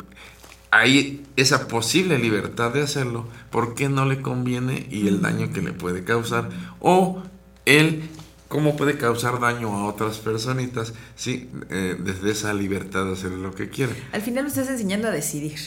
[0.70, 5.62] hay esa posible libertad de hacerlo, ¿por qué no le conviene y el daño que
[5.62, 6.50] le puede causar?
[6.80, 7.22] O
[7.64, 8.08] él
[8.48, 13.54] cómo puede causar daño a otras personitas, sí, eh, desde esa libertad de hacer lo
[13.54, 13.94] que quiere.
[14.12, 15.58] Al final lo estás enseñando a decidir.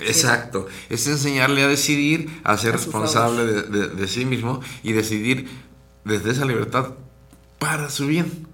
[0.00, 5.48] Exacto, es enseñarle a decidir, a ser responsable de, sí mismo y decidir
[6.04, 6.94] desde esa libertad
[7.58, 8.46] para su bien,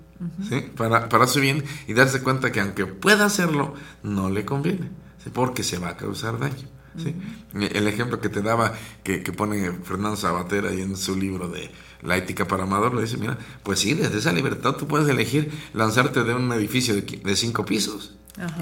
[0.49, 0.67] ¿sí?
[0.77, 4.91] para, para su bien y darse cuenta que aunque pueda hacerlo, no le conviene,
[5.33, 6.69] porque se va a causar daño.
[6.97, 7.15] ¿sí?
[7.53, 8.73] El ejemplo que te daba,
[9.03, 11.71] que, que, pone Fernando Sabatera ahí en su libro de
[12.03, 15.51] La ética para amador, le dice, mira, pues sí, desde esa libertad tú puedes elegir
[15.75, 18.15] lanzarte de un edificio de, cinco pisos.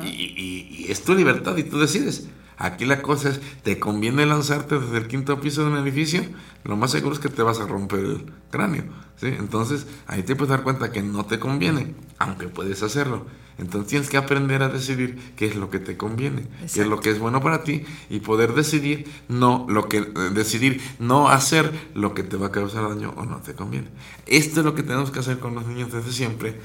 [0.02, 2.26] Y, y, y es tu libertad y tú decides.
[2.58, 6.22] Aquí la cosa es, ¿te conviene lanzarte desde el quinto piso de un edificio?
[6.64, 8.84] Lo más seguro es que te vas a romper el cráneo.
[9.16, 9.26] ¿sí?
[9.26, 13.26] Entonces, ahí te puedes dar cuenta que no te conviene, aunque puedes hacerlo.
[13.58, 17.00] Entonces tienes que aprender a decidir qué es lo que te conviene, qué es lo
[17.00, 21.70] que es bueno para ti y poder decidir no lo que eh, decidir no hacer
[21.94, 23.88] lo que te va a causar daño o no te conviene.
[24.26, 26.58] Esto es lo que tenemos que hacer con los niños desde siempre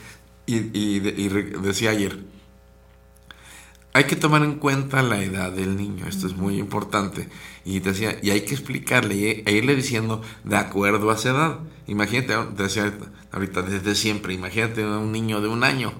[0.45, 2.23] y, y decía ayer,
[3.97, 7.29] hay que tomar en cuenta la edad del niño, esto es muy importante.
[7.65, 11.59] Y te decía, y hay que explicarle e irle diciendo de acuerdo a esa edad.
[11.87, 12.93] Imagínate, te decía
[13.31, 15.93] ahorita desde siempre, imagínate un niño de un año.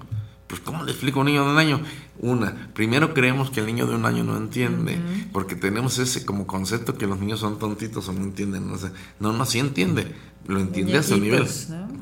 [0.46, 1.80] Pues ¿cómo le explico a un niño de un año?
[2.20, 4.98] Una, primero creemos que el niño de un año no entiende,
[5.32, 8.66] porque tenemos ese como concepto que los niños son tontitos o no entienden.
[8.66, 8.90] No, sé.
[9.20, 10.14] no, no, sí entiende,
[10.48, 11.46] lo entiende a su nivel.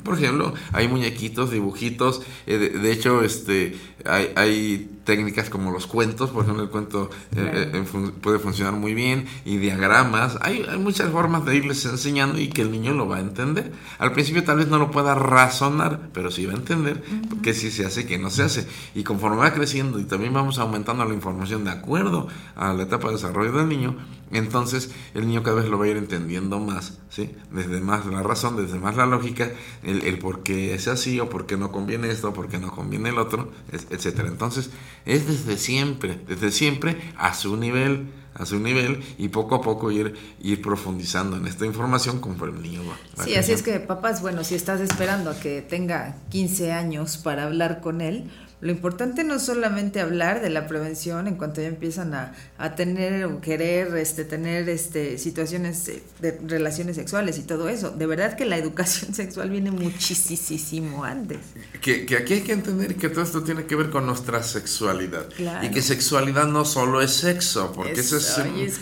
[0.03, 6.31] Por ejemplo, hay muñequitos, dibujitos, eh, de, hecho, este, hay, hay, técnicas como los cuentos,
[6.31, 11.11] por ejemplo, el cuento eh, eh, puede funcionar muy bien, y diagramas, hay, hay, muchas
[11.11, 13.71] formas de irles enseñando y que el niño lo va a entender.
[13.99, 17.03] Al principio tal vez no lo pueda razonar, pero sí va a entender
[17.41, 18.67] qué sí se hace, qué no se hace.
[18.95, 23.07] Y conforme va creciendo y también vamos aumentando la información de acuerdo a la etapa
[23.07, 23.95] de desarrollo del niño,
[24.31, 27.35] entonces el niño cada vez lo va a ir entendiendo más, ¿sí?
[27.51, 29.51] Desde más la razón, desde más la lógica,
[29.83, 32.71] el, el por qué es así o por qué no conviene esto, por qué no
[32.71, 34.27] conviene el otro, etcétera.
[34.27, 34.69] Entonces
[35.05, 39.91] es desde siempre, desde siempre a su nivel, a su nivel y poco a poco
[39.91, 43.23] ir, ir profundizando en esta información conforme el niño va.
[43.23, 47.43] Sí, así es que papás, bueno, si estás esperando a que tenga 15 años para
[47.43, 48.29] hablar con él,
[48.59, 52.73] lo importante no es solamente hablar de la prevención en cuanto ya empiezan a, a
[52.75, 57.91] tener o querer este, tener este, situaciones de relaciones sexuales y todo eso.
[57.91, 61.37] De verdad que la educación sexual viene muchísimo antes.
[61.81, 65.27] Que, que aquí hay que entender que todo esto tiene que ver con nuestra sexualidad.
[65.61, 68.37] Y que sexualidad no solo es sexo, porque ese es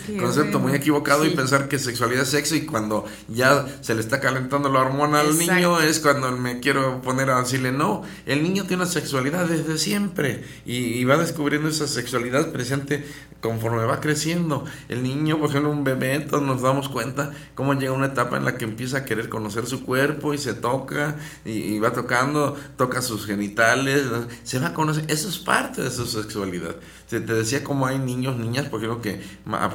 [0.08, 4.00] un concepto muy equivocado y pensar que sexualidad es sexo y cuando ya se le
[4.00, 8.04] está calentando la hormona al niño es cuando me quiero poner a decirle no.
[8.24, 13.04] El niño tiene una sexualidad de siempre y, va descubriendo esa sexualidad presente
[13.40, 14.64] conforme va creciendo.
[14.88, 18.44] El niño, por ejemplo, un bebé, todos nos damos cuenta cómo llega una etapa en
[18.44, 23.02] la que empieza a querer conocer su cuerpo y se toca y, va tocando, toca
[23.02, 24.04] sus genitales,
[24.42, 25.04] se va a conocer.
[25.08, 26.76] Eso es parte de su sexualidad.
[27.08, 29.20] te decía cómo hay niños, niñas, por ejemplo, que,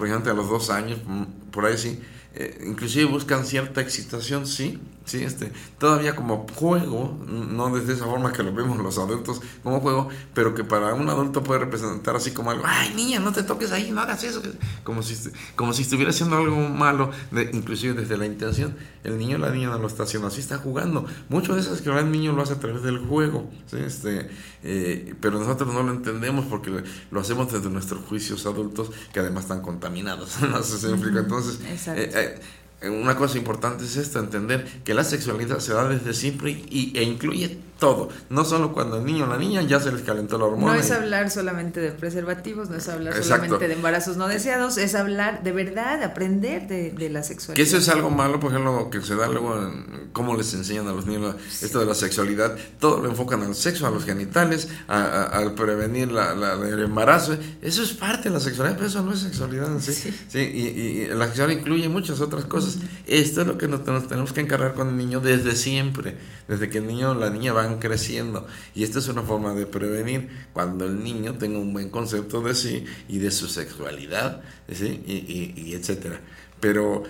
[0.05, 1.99] ejemplo, a los dos años, mm, por ahí sí,
[2.33, 8.31] eh, inclusive buscan cierta excitación, sí, sí, este, todavía como juego, no desde esa forma
[8.31, 12.31] que lo vemos los adultos como juego, pero que para un adulto puede representar así
[12.31, 14.41] como algo, ay niña, no te toques ahí, no hagas eso,
[14.85, 17.11] como si, como si estuviera haciendo algo malo,
[17.51, 20.57] inclusive desde la intención, el niño o la niña no lo está haciendo, así está
[20.57, 23.75] jugando, muchas veces que el niño lo hace a través del juego, ¿sí?
[23.77, 24.29] este,
[24.63, 26.71] eh, pero nosotros no lo entendemos porque
[27.11, 31.59] lo hacemos desde nuestros juicios adultos que además están contaminados, no sé si entonces...
[31.87, 36.51] Eh, eh, una cosa importante es esto, entender que la sexualidad se da desde siempre
[36.51, 40.03] y, e incluye todo, no solo cuando el niño o la niña ya se les
[40.03, 40.73] calentó la hormona.
[40.73, 44.93] No es hablar solamente de preservativos, no es hablar solamente de embarazos no deseados, es
[44.93, 47.55] hablar de verdad, aprender de, la sexualidad.
[47.55, 50.87] Que eso es algo malo, por ejemplo, que se da luego en cómo les enseñan
[50.89, 54.69] a los niños esto de la sexualidad, todo lo enfocan al sexo, a los genitales,
[54.87, 59.21] al prevenir la, el embarazo, eso es parte de la sexualidad, pero eso no es
[59.21, 59.93] sexualidad sí.
[60.29, 60.39] sí.
[60.39, 62.77] y, la sexualidad incluye muchas otras cosas.
[63.07, 66.15] Esto es lo que nos, nos tenemos que encargar con el niño desde siempre,
[66.47, 68.47] desde que el niño o la niña van creciendo.
[68.75, 72.55] Y esta es una forma de prevenir cuando el niño tenga un buen concepto de
[72.55, 74.41] sí y de su sexualidad,
[74.71, 75.03] ¿sí?
[75.05, 76.19] y, etcétera.
[76.59, 77.03] Pero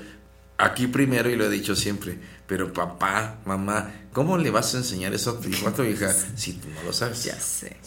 [0.57, 5.13] aquí primero, y lo he dicho siempre, pero papá, mamá, ¿Cómo le vas a enseñar
[5.13, 7.23] eso a tu hijo, a tu hija, si tú no lo sabes?
[7.23, 7.77] Ya sé.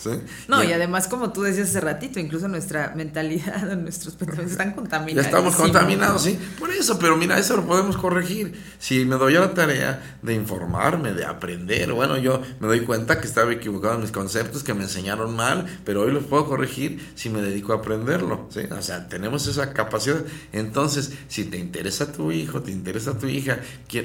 [0.48, 5.22] No, y además, como tú decías hace ratito, incluso nuestra mentalidad, nuestros pensamientos están contaminados.
[5.22, 6.38] Ya estamos contaminados, sí.
[6.58, 8.58] Por eso, pero mira, eso lo podemos corregir.
[8.78, 13.20] Si me doy a la tarea de informarme, de aprender, bueno, yo me doy cuenta
[13.20, 17.12] que estaba equivocado en mis conceptos, que me enseñaron mal, pero hoy los puedo corregir
[17.14, 18.60] si me dedico a aprenderlo, ¿sí?
[18.60, 20.22] O sea, tenemos esa capacidad.
[20.52, 23.58] Entonces, si te interesa tu hijo, te interesa tu hija,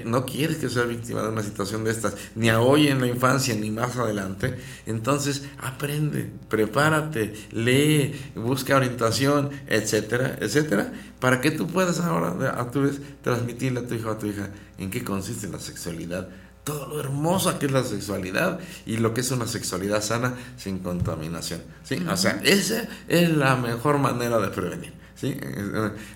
[0.04, 3.08] no quieres que sea víctima de una situación de esta, ni a hoy en la
[3.08, 4.58] infancia, ni más adelante.
[4.86, 12.82] Entonces, aprende, prepárate, lee, busca orientación, etcétera, etcétera, para que tú puedas ahora a tu
[12.82, 16.30] vez transmitirle a tu hijo o a tu hija en qué consiste la sexualidad
[16.70, 20.80] todo lo hermosa que es la sexualidad y lo que es una sexualidad sana sin
[20.80, 21.62] contaminación.
[21.84, 21.96] ¿sí?
[22.08, 24.99] O sea, esa es la mejor manera de prevenir.
[25.20, 25.38] ¿Sí?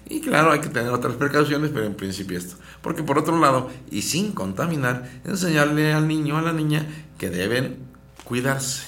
[0.08, 2.56] Y claro, hay que tener otras precauciones, pero en principio esto.
[2.82, 6.86] Porque por otro lado, y sin contaminar, enseñarle al niño o a la niña
[7.18, 7.78] que deben
[8.24, 8.84] cuidarse.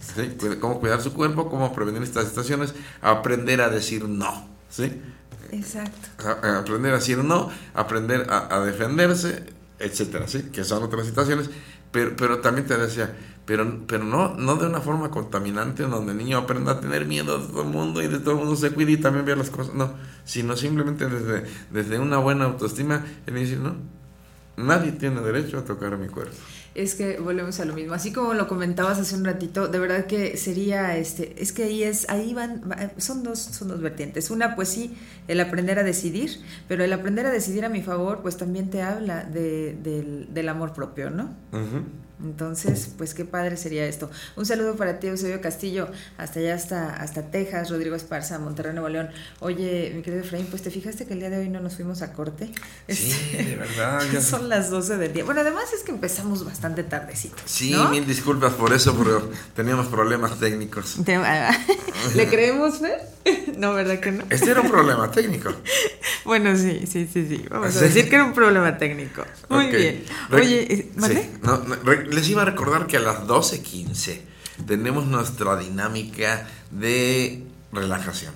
[0.00, 0.36] ¿sí?
[0.60, 4.48] Cómo cuidar su cuerpo, cómo prevenir estas situaciones, aprender a decir no.
[4.68, 5.00] ¿sí?
[5.52, 6.08] Exacto.
[6.42, 9.44] aprender a decir no, aprender a, a defenderse,
[9.78, 10.50] etcétera, ¿sí?
[10.52, 11.50] Que son otras situaciones.
[11.92, 13.14] Pero, pero también te decía,
[13.46, 17.38] pero, pero no, no de una forma contaminante donde el niño aprenda a tener miedo
[17.38, 19.50] de todo el mundo y de todo el mundo se cuide y también vea las
[19.50, 19.94] cosas, no,
[20.24, 23.76] sino simplemente desde, desde una buena autoestima, el niño dice, no,
[24.56, 26.36] nadie tiene derecho a tocar mi cuerpo
[26.76, 27.94] es que volvemos a lo mismo.
[27.94, 31.82] Así como lo comentabas hace un ratito, de verdad que sería este, es que ahí
[31.82, 32.62] es, ahí van,
[32.98, 34.30] son dos, son dos vertientes.
[34.30, 34.94] Una, pues sí,
[35.26, 36.30] el aprender a decidir,
[36.68, 40.48] pero el aprender a decidir a mi favor, pues también te habla de, del, del,
[40.48, 41.30] amor propio, ¿no?
[42.22, 44.10] Entonces, pues qué padre sería esto.
[44.36, 48.88] Un saludo para ti, Eusebio Castillo, hasta allá, hasta, hasta Texas, Rodrigo Esparza, Monterrey, Nuevo
[48.88, 49.10] León.
[49.40, 52.02] Oye, mi querido Efraín, pues te fijaste que el día de hoy no nos fuimos
[52.02, 52.50] a corte.
[52.88, 54.00] Sí, de verdad.
[54.20, 55.24] Son las 12 del día.
[55.24, 57.36] Bueno, además es que empezamos bastante tardecito.
[57.44, 60.96] Sí, mil disculpas por eso, pero teníamos problemas técnicos.
[62.14, 63.16] ¿Le creemos, Fer?
[63.56, 64.24] No, ¿verdad que no?
[64.30, 65.50] Este era un problema técnico.
[66.24, 67.44] bueno, sí, sí, sí, sí.
[67.50, 69.24] Vamos a decir que era un problema técnico.
[69.48, 70.04] Muy bien.
[70.32, 71.30] Oye, eh, ¿vale?
[71.42, 71.76] no, no,
[72.10, 74.20] les iba a recordar que a las 12.15
[74.66, 78.34] tenemos nuestra dinámica de relajación.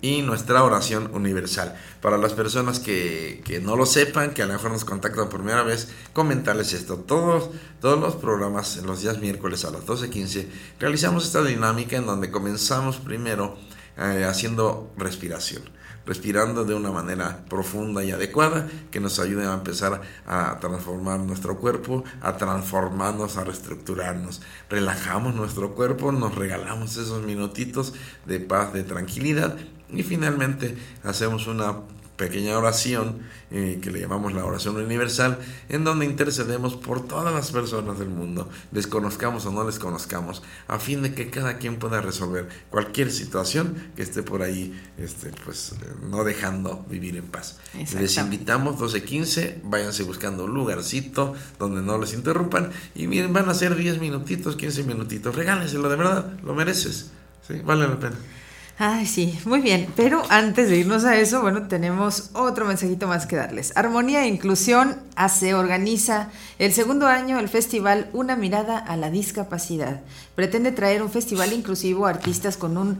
[0.00, 1.74] Y nuestra oración universal.
[2.00, 5.40] Para las personas que, que, no lo sepan, que a lo mejor nos contactan por
[5.40, 6.98] primera vez, comentarles esto.
[6.98, 7.50] Todos,
[7.80, 10.46] todos los programas, en los días miércoles a las 12.15,
[10.78, 13.56] realizamos esta dinámica en donde comenzamos primero
[13.98, 15.64] eh, haciendo respiración
[16.06, 21.58] respirando de una manera profunda y adecuada que nos ayude a empezar a transformar nuestro
[21.58, 24.42] cuerpo, a transformarnos, a reestructurarnos.
[24.68, 27.94] Relajamos nuestro cuerpo, nos regalamos esos minutitos
[28.26, 29.56] de paz, de tranquilidad
[29.90, 31.76] y finalmente hacemos una
[32.16, 35.38] pequeña oración eh, que le llamamos la oración universal,
[35.68, 40.42] en donde intercedemos por todas las personas del mundo, les conozcamos o no les conozcamos,
[40.68, 45.30] a fin de que cada quien pueda resolver cualquier situación que esté por ahí, este,
[45.44, 45.74] pues
[46.08, 47.58] no dejando vivir en paz.
[47.98, 53.54] Les invitamos 12.15, váyanse buscando un lugarcito donde no les interrumpan y miren, van a
[53.54, 57.10] ser 10 minutitos, 15 minutitos, regálenselo, de verdad, lo mereces,
[57.46, 57.60] ¿sí?
[57.64, 58.16] vale la pena.
[58.76, 59.86] Ay, sí, muy bien.
[59.94, 63.76] Pero antes de irnos a eso, bueno, tenemos otro mensajito más que darles.
[63.76, 64.96] Armonía e Inclusión
[65.28, 70.00] se organiza el segundo año el festival Una mirada a la discapacidad.
[70.34, 72.98] Pretende traer un festival inclusivo a artistas con un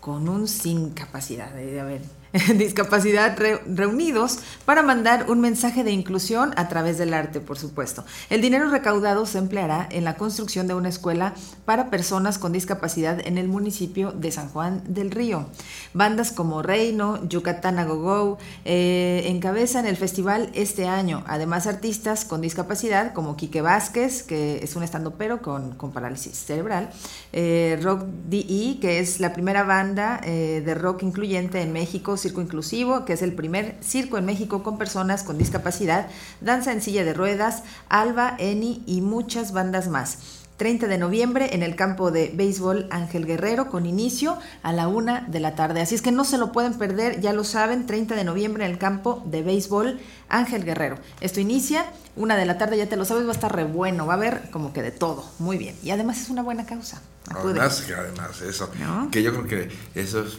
[0.00, 1.50] con un sin capacidad.
[1.52, 2.02] A ver,
[2.56, 8.04] discapacidad reunidos para mandar un mensaje de inclusión a través del arte, por supuesto.
[8.28, 13.26] El dinero recaudado se empleará en la construcción de una escuela para personas con discapacidad
[13.26, 15.46] en el municipio de San Juan del Río.
[15.94, 21.24] Bandas como Reino, Yucatán Agogó eh, encabezan el festival este año.
[21.26, 26.90] Además, artistas con discapacidad como Quique Vázquez, que es un estandopero con, con parálisis cerebral,
[27.32, 32.40] eh, Rock DE, que es la primera banda eh, de rock incluyente en México Circo
[32.40, 36.08] Inclusivo, que es el primer circo en México con personas con discapacidad,
[36.40, 40.18] Danza en silla de ruedas, Alba, Eni y muchas bandas más.
[40.58, 45.20] 30 de noviembre en el campo de béisbol Ángel Guerrero con inicio a la una
[45.20, 45.80] de la tarde.
[45.80, 48.72] Así es que no se lo pueden perder, ya lo saben, 30 de noviembre en
[48.72, 50.98] el campo de béisbol Ángel Guerrero.
[51.20, 54.06] Esto inicia una de la tarde, ya te lo sabes, va a estar re bueno,
[54.06, 55.76] va a haber como que de todo, muy bien.
[55.84, 57.00] Y además es una buena causa.
[57.30, 58.68] Además, además eso,
[59.12, 60.38] que yo creo que eso es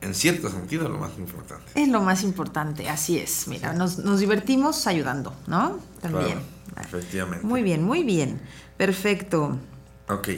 [0.00, 1.64] en cierto sentido, lo más importante.
[1.74, 3.48] Es lo más importante, así es.
[3.48, 5.78] Mira, nos, nos, divertimos ayudando, ¿no?
[6.00, 6.38] También.
[6.80, 7.46] efectivamente.
[7.46, 8.40] Muy bien, muy bien.
[8.76, 9.58] Perfecto.
[10.08, 10.28] Ok.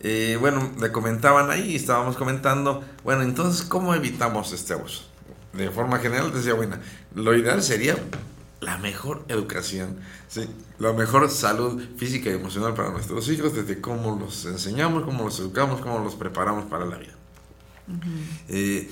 [0.00, 5.04] Eh, bueno, le comentaban ahí, estábamos comentando, bueno, entonces, ¿cómo evitamos este abuso?
[5.52, 6.76] De forma general, decía, bueno,
[7.14, 7.96] lo ideal sería
[8.60, 9.98] la mejor educación,
[10.28, 10.48] ¿sí?
[10.78, 15.38] la mejor salud física y emocional para nuestros hijos, desde cómo los enseñamos, cómo los
[15.38, 17.12] educamos, cómo los preparamos para la vida.
[18.48, 18.88] Eh,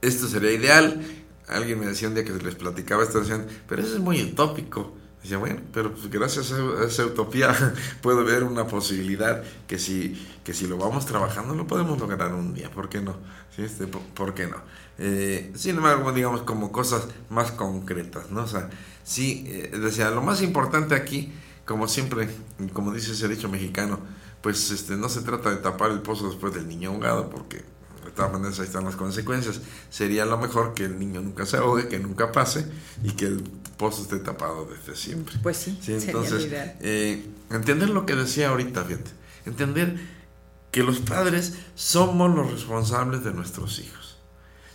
[0.00, 1.00] esto sería ideal.
[1.48, 4.94] Alguien me decía un día que les platicaba esto, decían, pero eso es muy utópico.
[5.22, 7.54] Decía, bueno, pero pues gracias a esa utopía
[8.02, 12.54] puedo ver una posibilidad que si, que si lo vamos trabajando lo podemos lograr un
[12.54, 13.16] día, ¿por qué no?
[13.56, 14.56] Este, ¿Por qué no?
[14.98, 18.42] Eh, sin embargo, digamos como cosas más concretas, ¿no?
[18.42, 18.68] O sea,
[19.04, 21.32] sí, eh, decía, lo más importante aquí,
[21.64, 22.28] como siempre,
[22.72, 24.00] como dice ese dicho mexicano,
[24.40, 27.62] pues este, no se trata de tapar el pozo después del niño ahogado, porque
[28.10, 29.60] de todas maneras ahí están las consecuencias.
[29.90, 32.66] Sería lo mejor que el niño nunca se ahogue, que nunca pase
[33.02, 33.42] y que el
[33.76, 35.34] pozo esté tapado desde siempre.
[35.42, 36.48] Pues sí, entonces,
[36.80, 39.10] eh, entender lo que decía ahorita, fíjate,
[39.46, 39.98] entender
[40.70, 44.01] que los padres somos los responsables de nuestros hijos.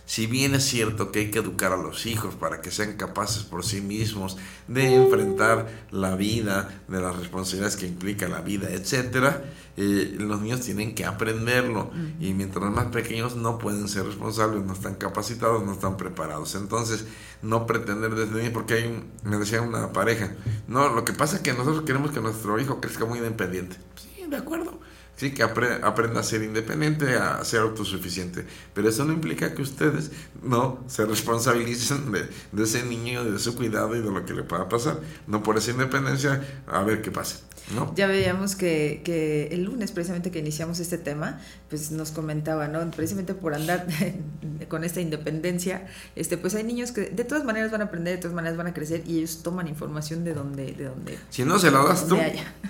[0.08, 3.42] Si bien es cierto que hay que educar a los hijos para que sean capaces
[3.42, 9.44] por sí mismos de enfrentar la vida, de las responsabilidades que implica la vida, etcétera,
[9.76, 14.72] eh, los niños tienen que aprenderlo y mientras más pequeños no pueden ser responsables, no
[14.72, 16.54] están capacitados, no están preparados.
[16.54, 17.04] Entonces,
[17.42, 20.32] no pretender desde niño, porque hay, me decía una pareja,
[20.68, 23.76] no, lo que pasa es que nosotros queremos que nuestro hijo crezca muy independiente.
[23.96, 24.80] Sí, de acuerdo
[25.18, 28.46] sí, que aprenda a ser independiente, a ser autosuficiente.
[28.72, 30.12] Pero eso no implica que ustedes
[30.42, 34.44] no se responsabilicen de, de ese niño, de su cuidado y de lo que le
[34.44, 35.00] pueda pasar.
[35.26, 37.47] No por esa independencia, a ver qué pasa.
[37.94, 42.90] Ya veíamos que, que, el lunes, precisamente que iniciamos este tema, pues nos comentaba, ¿no?
[42.90, 43.86] Precisamente por andar
[44.68, 48.22] con esta independencia, este, pues hay niños que de todas maneras van a aprender, de
[48.22, 51.18] todas maneras van a crecer y ellos toman información de donde, de donde.
[51.30, 52.16] Si no se la das tú,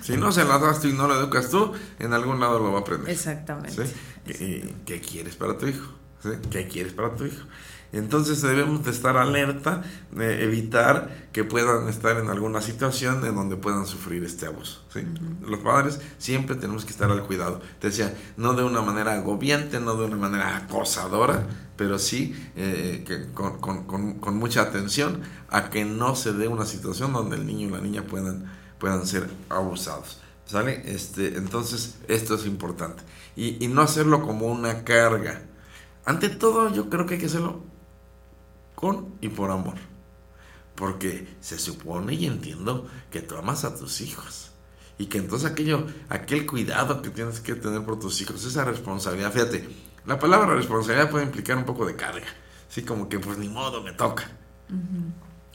[0.01, 2.71] si no se la das tú y no la educas tú, en algún lado lo
[2.71, 3.09] va a aprender.
[3.09, 3.83] Exactamente.
[4.25, 5.93] ¿Qué, quieres para tu hijo?
[6.51, 7.45] ¿Qué quieres para tu hijo?
[7.91, 13.55] Entonces debemos de estar alerta, de evitar que puedan estar en alguna situación en donde
[13.55, 14.83] puedan sufrir este abuso.
[15.41, 17.61] Los padres siempre tenemos que estar al cuidado.
[17.79, 21.47] Te decía, no de una manera agobiante, no de una manera acosadora,
[21.77, 26.65] pero sí eh, que con, con, con, mucha atención a que no se dé una
[26.65, 30.19] situación donde el niño y la niña puedan, puedan ser abusados.
[30.45, 30.81] ¿Sale?
[30.85, 33.03] Este, entonces, esto es importante.
[33.35, 35.43] Y, y no hacerlo como una carga.
[36.09, 37.61] Ante todo, yo creo que hay que hacerlo
[38.73, 39.75] con y por amor.
[40.73, 44.49] Porque se supone y entiendo que tú amas a tus hijos.
[44.97, 49.31] Y que entonces aquello, aquel cuidado que tienes que tener por tus hijos, esa responsabilidad,
[49.31, 49.69] fíjate,
[50.07, 52.25] la palabra responsabilidad puede implicar un poco de carga.
[52.67, 54.31] Así como que pues ni modo, me toca.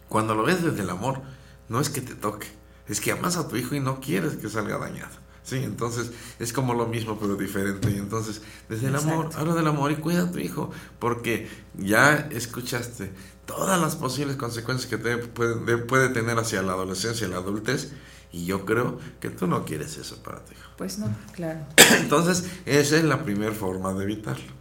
[0.08, 1.20] Cuando lo ves desde el amor,
[1.68, 2.46] no es que te toque,
[2.86, 5.23] es que amas a tu hijo y no quieres que salga dañado.
[5.44, 7.90] Sí, entonces es como lo mismo pero diferente.
[7.90, 12.28] Y entonces, desde el amor, habla del amor y cuida a tu hijo, porque ya
[12.32, 13.12] escuchaste
[13.44, 17.92] todas las posibles consecuencias que te puede, puede tener hacia la adolescencia y la adultez.
[18.32, 20.70] Y yo creo que tú no quieres eso para tu hijo.
[20.76, 21.60] Pues no, claro.
[22.00, 24.52] Entonces, esa es la primera forma de evitarlo.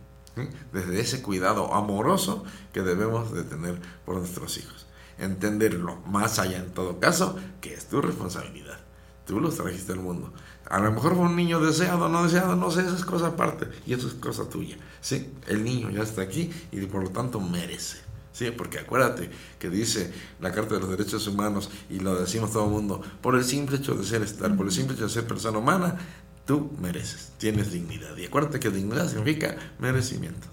[0.71, 4.85] Desde ese cuidado amoroso que debemos de tener por nuestros hijos.
[5.17, 8.79] Entenderlo más allá en todo caso, que es tu responsabilidad.
[9.25, 10.33] Tú los trajiste al mundo.
[10.73, 13.67] A lo mejor fue un niño deseado, no deseado, no sé, eso es cosa aparte.
[13.85, 14.75] Y eso es cosa tuya.
[15.01, 17.99] Sí, el niño ya está aquí y por lo tanto merece.
[18.31, 20.11] Sí, porque acuérdate que dice
[20.41, 23.77] la Carta de los Derechos Humanos y lo decimos todo el mundo, por el simple
[23.77, 25.95] hecho de ser estar, por el simple hecho de ser persona humana,
[26.43, 28.17] tú mereces, tienes dignidad.
[28.17, 30.47] Y acuérdate que dignidad significa merecimiento.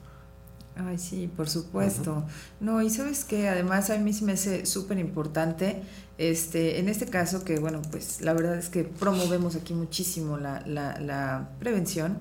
[0.76, 2.24] Ay, sí, por supuesto.
[2.60, 5.82] No, y sabes que además a mí sí me hace súper importante,
[6.20, 10.62] este, en este caso que, bueno, pues la verdad es que promovemos aquí muchísimo la,
[10.66, 12.18] la, la prevención,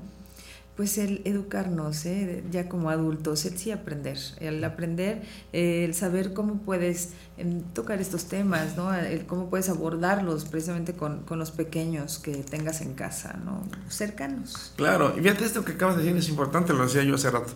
[0.77, 2.41] pues el educarnos, ¿eh?
[2.49, 8.29] ya como adultos, el sí aprender, el aprender, el saber cómo puedes em, tocar estos
[8.29, 8.95] temas, ¿no?
[8.95, 13.61] El cómo puedes abordarlos precisamente con, con, los pequeños que tengas en casa, ¿no?
[13.89, 14.71] Cercanos.
[14.77, 17.51] Claro, y fíjate esto que acabas de decir es importante, lo decía yo hace rato.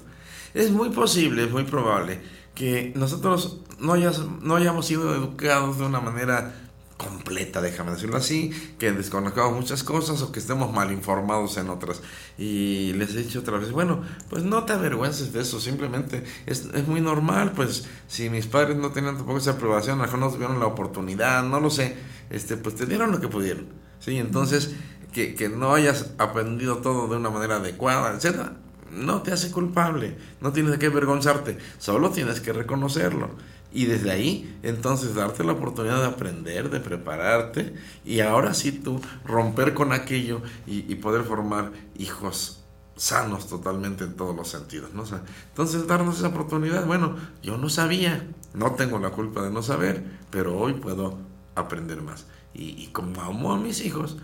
[0.54, 2.20] Es muy posible, es muy probable
[2.54, 3.96] que nosotros no,
[4.42, 6.56] no hayamos sido educados de una manera
[6.98, 12.02] completa, déjame decirlo así, que desconozcamos muchas cosas o que estemos mal informados en otras.
[12.38, 16.70] Y les he dicho otra vez, bueno, pues no te avergüences de eso, simplemente es,
[16.74, 20.20] es muy normal, pues si mis padres no tenían tampoco esa aprobación, a lo mejor
[20.20, 21.98] no tuvieron la oportunidad, no lo sé,
[22.30, 23.68] este, pues te dieron lo que pudieron.
[24.00, 24.74] Sí, entonces
[25.12, 28.54] que, que no hayas aprendido todo de una manera adecuada, etcétera,
[28.92, 33.32] no te hace culpable, no tienes que avergonzarte, solo tienes que reconocerlo.
[33.74, 37.74] Y desde ahí, entonces, darte la oportunidad de aprender, de prepararte
[38.06, 42.60] y ahora sí tú romper con aquello y, poder formar hijos
[42.96, 44.94] sanos totalmente en todos los sentidos.
[44.94, 45.04] ¿no?
[45.50, 50.04] entonces, darnos esa oportunidad, bueno, yo no sabía, no tengo la culpa de no saber,
[50.30, 51.18] pero hoy puedo
[51.56, 52.28] aprender más.
[52.54, 54.18] Y, como amo a mis hijos,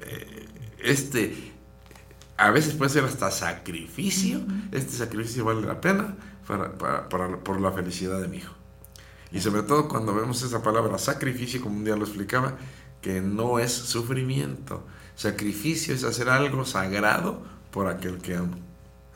[0.00, 0.46] eh,
[0.82, 1.52] este,
[2.38, 4.40] a veces puede ser hasta sacrificio,
[4.72, 8.53] este sacrificio vale la pena para, por la felicidad de mi hijo.
[9.34, 12.56] Y sobre todo cuando vemos esa palabra sacrificio, como un día lo explicaba,
[13.02, 14.84] que no es sufrimiento.
[15.16, 18.56] Sacrificio es hacer algo sagrado por aquel que amo.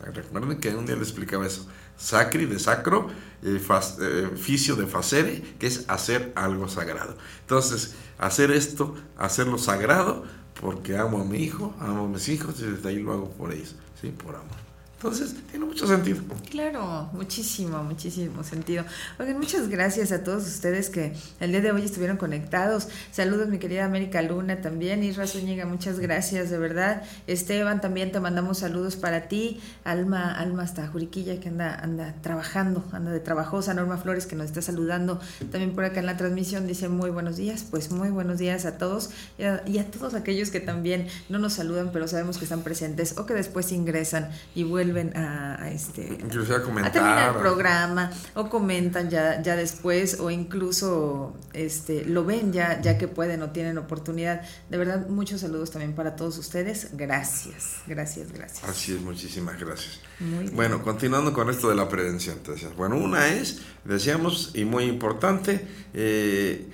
[0.01, 1.69] Recuerden que un día le explicaba eso.
[1.97, 3.09] Sacri de sacro,
[3.45, 7.17] eh, eh de facere, que es hacer algo sagrado.
[7.43, 10.25] Entonces, hacer esto, hacerlo sagrado,
[10.61, 13.53] porque amo a mi hijo, amo a mis hijos y desde ahí lo hago por
[13.53, 14.09] ellos, ¿sí?
[14.09, 14.68] por amor.
[14.99, 16.19] Entonces, tiene mucho sentido.
[16.51, 18.85] Claro, muchísimo, muchísimo sentido.
[19.21, 22.89] Oigan, muchas gracias a todos ustedes que el día de hoy estuvieron conectados.
[23.13, 25.05] Saludos, mi querida América Luna también.
[25.05, 27.05] Isra Zúñiga, muchas gracias, de verdad.
[27.29, 29.61] Esteban, también te mandamos saludos para ti.
[29.85, 33.75] Alma, Alma hasta Juriquilla, que anda, anda trabajando, anda de trabajosa.
[33.75, 35.21] Norma Flores, que nos está saludando
[35.53, 37.65] también por acá en la transmisión, dice muy buenos días.
[37.71, 41.39] Pues muy buenos días a todos y a, y a todos aquellos que también no
[41.39, 45.71] nos saludan, pero sabemos que están presentes o que después ingresan y vuelven vuelven a,
[45.71, 52.05] este incluso a comentar terminar el programa o comentan ya ya después o incluso este
[52.05, 56.17] lo ven ya ya que pueden o tienen oportunidad de verdad muchos saludos también para
[56.17, 60.57] todos ustedes gracias gracias gracias así es muchísimas gracias Muy bien.
[60.57, 62.75] bueno continuando con esto de la prevención decías.
[62.77, 66.69] bueno una es decíamos y muy importante eh,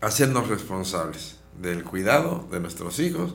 [0.00, 3.34] hacernos responsables del cuidado de nuestros hijos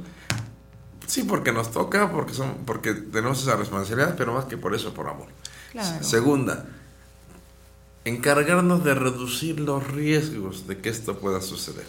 [1.09, 4.93] Sí, porque nos toca, porque son, porque tenemos esa responsabilidad, pero más que por eso,
[4.93, 5.27] por amor.
[5.71, 6.03] Claro.
[6.03, 6.67] Segunda,
[8.05, 11.87] encargarnos de reducir los riesgos de que esto pueda suceder.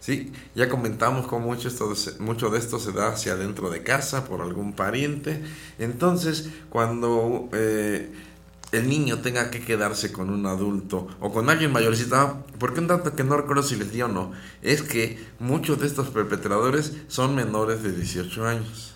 [0.00, 4.24] Sí, ya comentamos cómo mucho, esto, mucho de esto se da hacia dentro de casa
[4.24, 5.44] por algún pariente.
[5.78, 8.10] Entonces, cuando eh,
[8.72, 13.14] el niño tenga que quedarse con un adulto o con alguien mayorcito, porque un dato
[13.14, 17.34] que no recuerdo si les di o no, es que muchos de estos perpetradores son
[17.34, 18.94] menores de 18 años.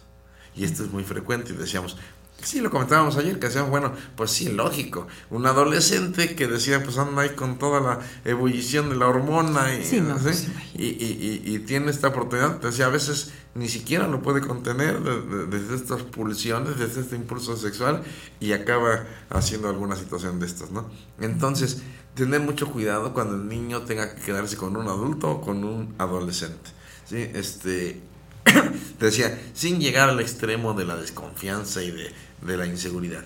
[0.57, 1.53] Y esto es muy frecuente.
[1.53, 1.99] Decíamos,
[2.43, 5.07] sí, lo comentábamos ayer, que decíamos, bueno, pues sí, lógico.
[5.30, 9.84] Un adolescente que decía, pues anda ahí con toda la ebullición de la hormona y,
[9.84, 10.22] Sí, no, ¿sí?
[10.24, 14.41] pues, y, y- y- y tiene esta oportunidad, decía, a veces ni siquiera lo puede
[14.43, 18.03] contener de- de- desde estas pulsiones, desde este impulso sexual
[18.39, 20.89] y acaba haciendo alguna situación de estas, ¿no?
[21.20, 21.78] Entonces,
[22.14, 25.95] tener mucho cuidado cuando el niño tenga que quedarse con un adulto o con un
[25.99, 26.70] adolescente,
[27.09, 27.16] ¿sí?
[27.34, 28.01] Este,
[28.99, 32.12] te decía, sin llegar al extremo de la desconfianza y de,
[32.43, 33.24] de la inseguridad.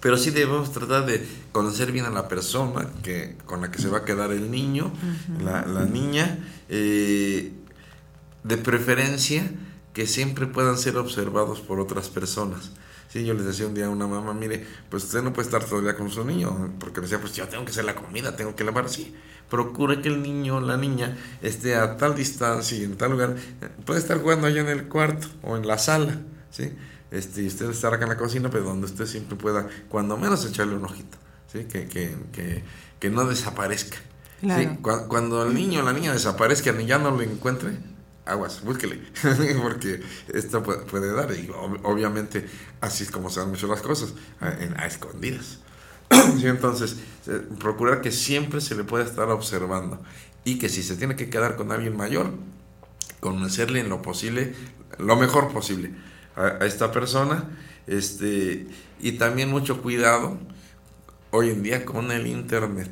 [0.00, 3.88] Pero sí debemos tratar de conocer bien a la persona que, con la que se
[3.88, 4.92] va a quedar el niño,
[5.42, 7.52] la, la niña, eh,
[8.42, 9.50] de preferencia
[9.92, 12.70] que siempre puedan ser observados por otras personas.
[13.12, 15.64] Sí, yo les decía un día a una mamá, mire, pues usted no puede estar
[15.64, 18.36] todo el día con su niño, porque decía, pues yo tengo que hacer la comida,
[18.36, 19.14] tengo que lavar así.
[19.50, 23.34] Procure que el niño o la niña esté a tal distancia y en tal lugar.
[23.84, 26.20] Puede estar jugando allá en el cuarto o en la sala,
[26.52, 26.72] ¿sí?
[27.10, 30.76] Este, usted estar acá en la cocina, pero donde usted siempre pueda, cuando menos, echarle
[30.76, 31.18] un ojito,
[31.52, 31.64] ¿sí?
[31.64, 32.62] Que, que, que,
[33.00, 33.98] que no desaparezca.
[34.40, 34.78] Claro.
[34.80, 37.76] Cu- Cuando el niño o la niña desaparezca y ya no lo encuentre,
[38.26, 39.00] aguas, búsquele,
[39.62, 40.00] porque
[40.32, 42.48] esto puede, puede dar, y ob- obviamente
[42.80, 45.58] así es como se dan mucho las cosas, a, en- a escondidas.
[46.40, 46.96] Sí, entonces,
[47.58, 50.00] procurar que siempre se le pueda estar observando
[50.44, 52.32] y que si se tiene que quedar con alguien mayor,
[53.20, 54.54] conocerle en lo posible,
[54.98, 55.92] lo mejor posible
[56.36, 57.48] a, a esta persona,
[57.86, 58.66] este,
[59.00, 60.38] y también mucho cuidado
[61.30, 62.90] hoy en día con el internet.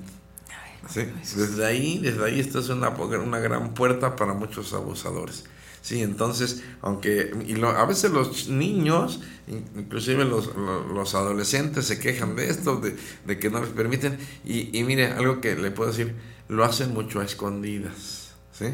[1.37, 5.45] Desde ahí, desde ahí esta es una, una gran puerta para muchos abusadores.
[5.83, 11.87] Sí, entonces, aunque y lo- a veces los niños, in- inclusive los, lo- los adolescentes
[11.87, 15.55] se quejan de esto, de, de que no les permiten, y, y mire, algo que
[15.57, 16.15] le puedo decir,
[16.49, 18.18] lo hacen mucho a escondidas.
[18.59, 18.67] ¿Sí?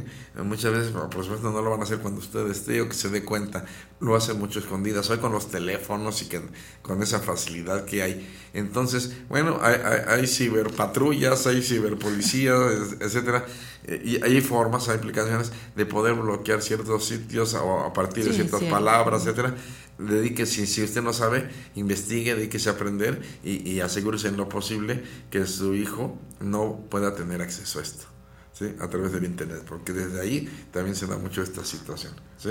[0.42, 3.08] Muchas veces, por supuesto, no lo van a hacer cuando usted esté o que se
[3.10, 3.64] dé cuenta,
[4.00, 6.40] lo hacen mucho a escondidas, hoy con los teléfonos y que,
[6.82, 8.34] con esa facilidad que hay.
[8.54, 13.44] Entonces, bueno, hay, hay, hay ciberpatrullas, hay ciberpolicías, etcétera,
[13.86, 18.62] y hay formas, hay aplicaciones de poder bloquear ciertos sitios o a partir de ciertas
[18.62, 19.54] palabras, etcétera.
[19.98, 24.48] Dedique, si, si usted no sabe, investigue, dedíquese a aprender y, y asegúrese en lo
[24.48, 28.13] posible que su hijo no pueda tener acceso a esto.
[28.54, 28.74] ¿Sí?
[28.80, 32.14] a través del internet, porque desde ahí también se da mucho esta situación.
[32.38, 32.50] ¿sí?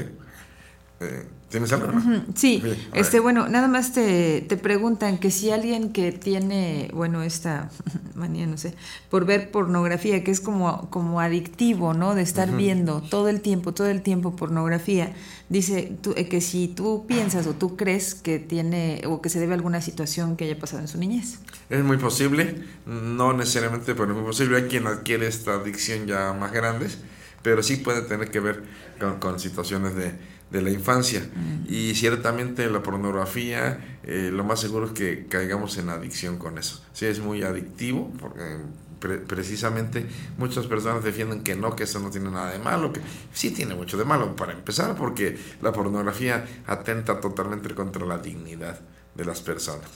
[1.04, 1.92] Eh, ¿Tienes algo?
[1.92, 2.26] no?
[2.34, 7.70] Sí, este, bueno, nada más te, te preguntan que si alguien que tiene, bueno, esta
[8.16, 8.74] manía, no sé,
[9.12, 12.16] por ver pornografía, que es como, como adictivo, ¿no?
[12.16, 15.14] De estar viendo todo el tiempo, todo el tiempo pornografía,
[15.48, 19.40] dice tú, eh, que si tú piensas o tú crees que tiene o que se
[19.40, 21.38] debe a alguna situación que haya pasado en su niñez.
[21.70, 24.58] Es muy posible, no necesariamente, pero es muy posible.
[24.58, 26.98] Hay quien adquiere esta adicción ya más grandes,
[27.44, 28.64] pero sí puede tener que ver
[29.00, 31.22] con, con situaciones de, de la infancia.
[31.68, 36.82] Y ciertamente la pornografía, eh, lo más seguro es que caigamos en adicción con eso.
[36.94, 38.60] Sí, es muy adictivo, porque
[39.00, 40.06] pre- precisamente
[40.38, 43.02] muchas personas defienden que no, que eso no tiene nada de malo, que
[43.34, 48.80] sí tiene mucho de malo, para empezar, porque la pornografía atenta totalmente contra la dignidad
[49.16, 49.90] de las personas,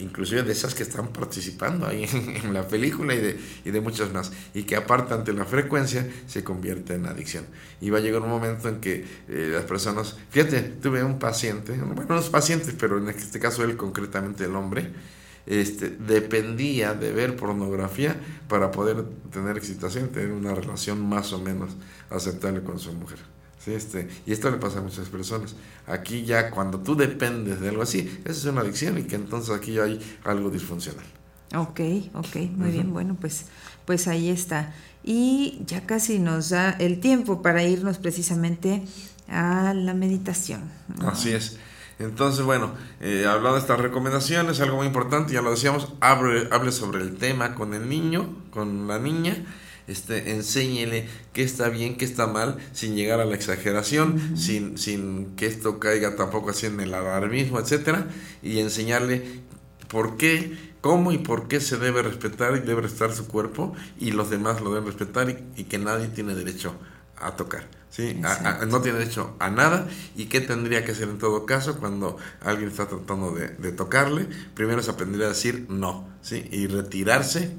[0.00, 2.08] inclusive de esas que están participando ahí
[2.42, 6.08] en, la película y de, y de muchas más, y que aparte ante la frecuencia
[6.26, 7.46] se convierte en adicción.
[7.80, 11.72] Y va a llegar un momento en que eh, las personas, fíjate, tuve un paciente,
[11.72, 14.90] bueno, no es paciente, pero en este caso él concretamente el hombre,
[15.46, 18.16] este, dependía de ver pornografía
[18.48, 21.76] para poder tener excitación, tener una relación más o menos
[22.10, 23.18] aceptable con su mujer.
[23.64, 25.54] Sí, este, y esto le pasa a muchas personas.
[25.86, 29.54] Aquí ya cuando tú dependes de algo así, eso es una adicción y que entonces
[29.54, 31.04] aquí ya hay algo disfuncional.
[31.54, 31.80] Ok,
[32.14, 33.44] ok, muy bien, bueno, pues,
[33.84, 34.72] pues ahí está.
[35.04, 38.82] Y ya casi nos da el tiempo para irnos precisamente
[39.28, 40.62] a la meditación.
[40.98, 41.08] ¿no?
[41.08, 41.58] Así es.
[41.98, 46.72] Entonces, bueno, eh, hablando de estas recomendaciones, algo muy importante, ya lo decíamos, hable, hable
[46.72, 49.36] sobre el tema con el niño, con la niña,
[49.88, 55.34] este, enséñele qué está bien, qué está mal, sin llegar a la exageración, sin, sin
[55.36, 58.06] que esto caiga tampoco así en el alarmismo, etcétera,
[58.42, 59.42] y enseñarle
[59.88, 64.12] por qué, cómo y por qué se debe respetar y debe respetar su cuerpo y
[64.12, 66.74] los demás lo deben respetar y, y que nadie tiene derecho
[67.16, 67.68] a tocar.
[67.90, 68.20] ¿sí?
[68.24, 71.78] A, a, no tiene derecho a nada y qué tendría que hacer en todo caso
[71.78, 74.26] cuando alguien está tratando de, de tocarle.
[74.54, 76.48] Primero es aprender a decir no ¿sí?
[76.50, 77.52] y retirarse,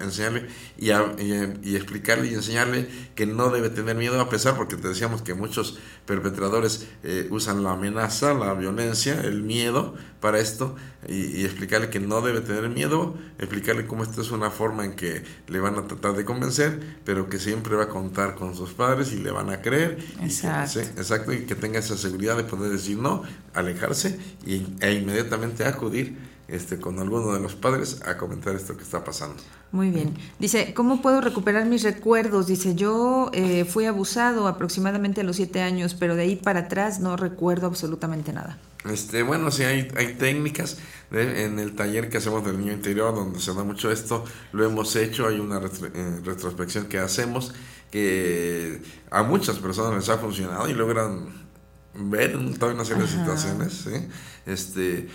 [0.00, 0.46] enseñarle
[0.78, 4.76] y, a, y, y, explicarle y enseñarle que no debe tener miedo a pesar, porque
[4.76, 10.76] te decíamos que muchos perpetradores eh, usan la amenaza, la violencia, el miedo para esto
[11.08, 14.94] y, y, explicarle que no debe tener miedo, explicarle cómo esto es una forma en
[14.94, 18.72] que le van a tratar de convencer, pero que siempre va a contar con sus
[18.72, 19.98] padres y le van a creer.
[20.22, 20.80] Exacto.
[20.80, 24.64] Y que, sí, exacto, y que tenga esa seguridad de poder decir no, alejarse y,
[24.80, 29.36] e inmediatamente acudir este, con alguno de los padres a comentar esto que está pasando.
[29.72, 30.14] Muy bien.
[30.38, 32.46] Dice, ¿cómo puedo recuperar mis recuerdos?
[32.46, 37.00] Dice, yo eh, fui abusado aproximadamente a los siete años, pero de ahí para atrás
[37.00, 38.58] no recuerdo absolutamente nada.
[38.88, 40.78] Este, bueno, sí, hay, hay técnicas
[41.10, 44.64] de, en el taller que hacemos del niño interior, donde se da mucho esto, lo
[44.64, 47.52] hemos hecho, hay una retro, eh, retrospección que hacemos
[47.90, 51.46] que a muchas personas les ha funcionado y logran
[51.94, 54.08] ver toda una serie de situaciones, ¿sí?
[54.46, 55.08] Este,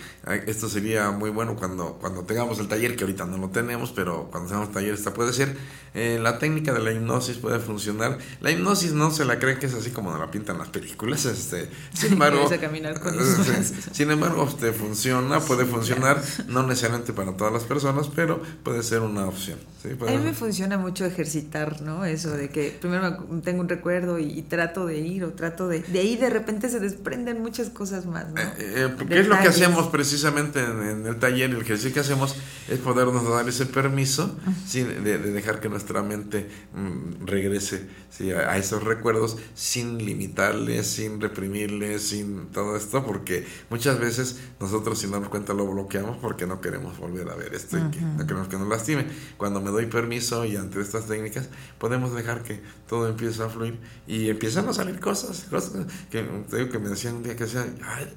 [0.46, 4.28] esto sería muy bueno cuando, cuando tengamos el taller, que ahorita no lo tenemos, pero
[4.30, 5.56] cuando tengamos el taller esta puede ser.
[5.94, 8.18] Eh, la técnica de la hipnosis puede funcionar.
[8.40, 11.24] La hipnosis no se la creen que es así como nos la pintan las películas.
[11.26, 12.48] Este, sin embargo,
[13.92, 19.00] sin embargo, este, funciona, puede funcionar, no necesariamente para todas las personas, pero puede ser
[19.00, 19.58] una opción.
[19.82, 19.90] ¿sí?
[20.06, 22.04] A mí me funciona mucho ejercitar, ¿no?
[22.04, 25.80] Eso de que primero tengo un recuerdo y, y trato de ir o trato de...
[25.80, 28.40] De ahí de repente se desprenden muchas cosas más, ¿no?
[28.40, 31.50] Eh, eh, ¿Qué es lo que hacemos precisamente en, en, el taller?
[31.50, 32.36] El ejercicio que hacemos
[32.68, 34.82] es podernos dar ese permiso ¿sí?
[34.82, 38.32] de, de, dejar que nuestra mente mm, regrese ¿sí?
[38.32, 44.98] a, a, esos recuerdos sin limitarles, sin reprimirles, sin todo esto, porque muchas veces nosotros
[44.98, 47.88] sin darnos cuenta lo bloqueamos porque no queremos volver a ver esto uh -huh.
[47.88, 49.06] y que no queremos que nos lastime.
[49.36, 51.48] Cuando me doy permiso y ante estas técnicas
[51.78, 56.22] podemos dejar que todo empiece a fluir y empiezan a salir cosas, cosas que
[56.70, 58.12] que me decían un día que decían, ay,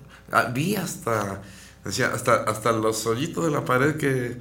[0.54, 1.42] vi hasta,
[1.84, 4.38] decía, hasta, hasta los hoyitos de la pared que,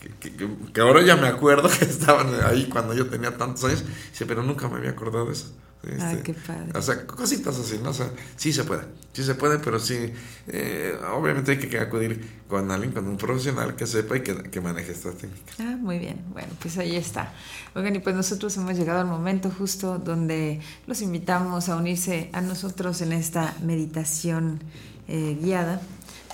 [0.00, 3.84] que, que, que, ahora ya me acuerdo que estaban ahí cuando yo tenía tantos años,
[4.10, 5.52] dice, pero nunca me había acordado de eso.
[5.82, 6.72] Este, Ay, qué padre.
[6.74, 7.90] O sea, cositas así, ¿no?
[7.90, 8.82] O sea, sí se puede,
[9.12, 10.12] sí se puede, pero sí,
[10.48, 14.60] eh, obviamente hay que acudir con alguien, con un profesional que sepa y que, que
[14.60, 15.54] maneje estas técnicas.
[15.60, 17.32] Ah, muy bien, bueno, pues ahí está.
[17.76, 22.40] Oigan, y pues nosotros hemos llegado al momento justo donde los invitamos a unirse a
[22.40, 24.60] nosotros en esta meditación
[25.08, 25.80] eh, guiada.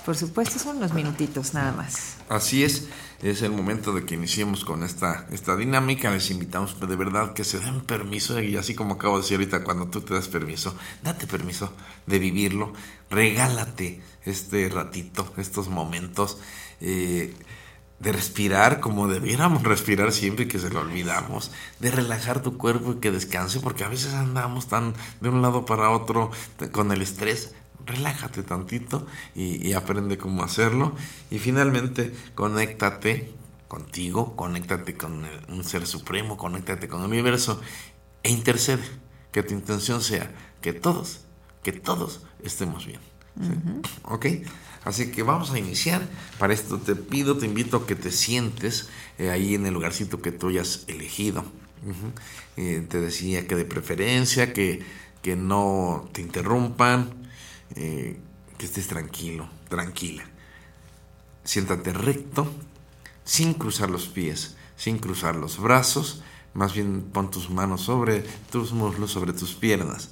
[0.05, 2.17] Por supuesto, son unos minutitos nada más.
[2.29, 2.87] Así es
[3.21, 6.11] es el momento de que iniciemos con esta, esta dinámica.
[6.11, 9.63] Les invitamos de verdad que se den permiso, y así como acabo de decir ahorita,
[9.63, 11.73] cuando tú te das permiso, date permiso
[12.05, 12.73] de vivirlo,
[13.09, 16.37] regálate este ratito, estos momentos.
[16.81, 17.33] Eh,
[17.97, 22.99] de respirar como debiéramos respirar siempre que se lo olvidamos, de relajar tu cuerpo y
[22.99, 26.29] que descanse, porque a veces andamos tan de un lado para otro
[26.73, 27.55] con el estrés,
[27.85, 29.05] relájate tantito
[29.35, 30.95] y, y, aprende cómo hacerlo.
[31.29, 33.33] Y finalmente, conéctate
[33.67, 37.61] contigo, conéctate con un ser supremo, conéctate con el universo
[38.23, 38.83] e intercede.
[39.31, 41.21] Que tu intención sea que todos,
[41.61, 43.01] que todos estemos bien.
[43.41, 43.51] ¿sí?
[43.51, 43.89] Uh -huh.
[44.03, 44.25] ¿Ok?
[44.85, 46.07] Así que vamos a iniciar.
[46.39, 50.21] Para esto te pido, te invito a que te sientes eh, ahí en el lugarcito
[50.21, 51.41] que tú hayas elegido.
[51.41, 52.11] Uh -huh.
[52.57, 54.85] eh, te decía que de preferencia, que,
[55.21, 57.24] que no te interrumpan,
[57.75, 58.19] eh,
[58.57, 60.23] que estés tranquilo, tranquila.
[61.43, 62.47] Siéntate recto,
[63.23, 66.21] sin cruzar los pies, sin cruzar los brazos,
[66.53, 70.11] más bien pon tus manos sobre tus muslos, sobre tus piernas.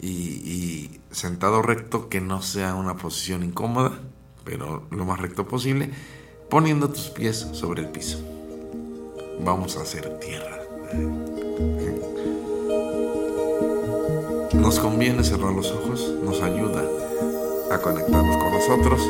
[0.00, 4.00] Y, y, sentado recto, que no sea una posición incómoda,
[4.44, 5.90] pero lo más recto posible,
[6.48, 8.18] poniendo tus pies sobre el piso.
[9.40, 10.58] Vamos a hacer tierra.
[14.54, 16.82] Nos conviene cerrar los ojos, nos ayuda
[17.70, 19.00] a conectarnos con nosotros.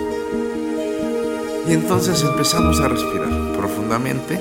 [1.69, 4.41] Y entonces empezamos a respirar profundamente.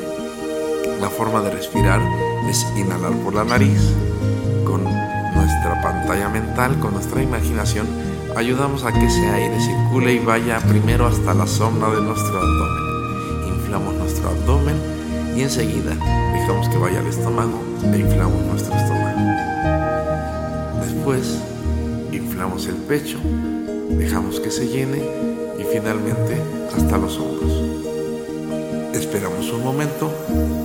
[1.00, 2.02] La forma de respirar
[2.50, 3.80] es inhalar por la nariz.
[4.66, 7.86] Con nuestra pantalla mental, con nuestra imaginación,
[8.36, 13.54] ayudamos a que ese aire circule y vaya primero hasta la zona de nuestro abdomen.
[13.56, 14.76] Inflamos nuestro abdomen
[15.36, 15.92] y enseguida
[16.34, 19.07] dejamos que vaya al estómago e inflamos nuestro estómago.
[21.08, 21.40] Después,
[22.12, 23.18] inflamos el pecho
[23.92, 25.02] Dejamos que se llene
[25.58, 26.36] y finalmente
[26.76, 27.54] hasta los hombros.
[28.94, 30.12] Esperamos un momento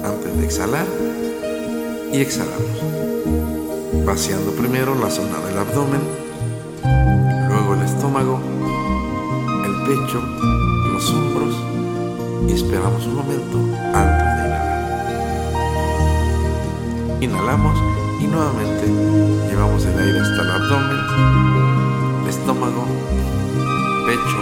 [0.04, 0.84] antes de exhalar
[2.12, 2.82] y exhalamos,
[4.04, 6.00] vaciando primero la zona del abdomen,
[7.48, 8.40] luego el estómago,
[9.64, 10.20] el pecho,
[10.92, 11.54] los hombros
[12.48, 13.58] y esperamos un momento
[13.94, 14.82] antes de inhalar.
[17.20, 17.91] Inhalamos
[18.22, 18.86] y nuevamente
[19.50, 22.86] llevamos el aire hasta el abdomen, estómago,
[24.06, 24.40] pecho,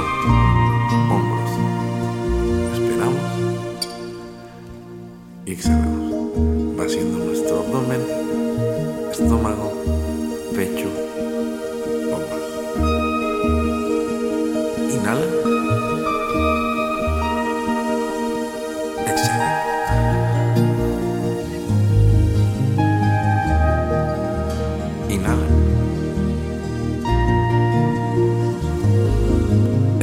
[1.11, 1.51] hombros.
[2.75, 3.23] Esperamos
[5.47, 8.03] y exhalamos, vaciando nuestro abdomen,
[9.11, 9.73] estómago,
[10.55, 10.89] pecho,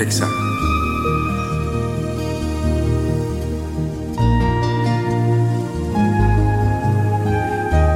[0.10, 0.14] Y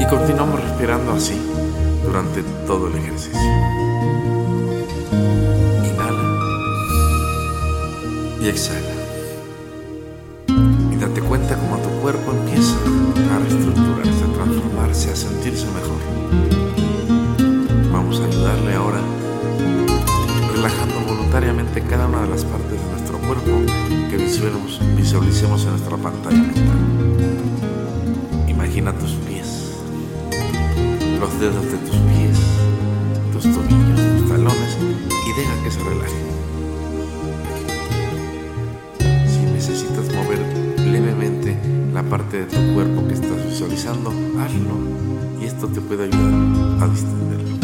[0.07, 1.39] continuamos respirando así
[2.03, 3.39] durante todo el ejercicio.
[5.86, 6.24] Inhala
[8.41, 8.93] y exhala.
[10.91, 12.76] Y date cuenta cómo tu cuerpo empieza
[13.34, 16.01] a reestructurarse, a transformarse, a sentirse mejor.
[21.72, 23.51] Voluntariamente cada una de las partes de nuestro cuerpo
[24.09, 26.80] que visualicemos, visualicemos en nuestra pantalla mental.
[28.47, 29.78] Imagina tus pies,
[31.19, 32.39] los dedos de tus pies,
[33.32, 36.28] tus tobillos, tus talones y deja que se relajen.
[39.28, 40.39] Si necesitas mover
[40.88, 41.57] levemente
[41.93, 44.09] la parte de tu cuerpo que estás visualizando,
[44.39, 47.61] hazlo y esto te puede ayudar a distenderlo.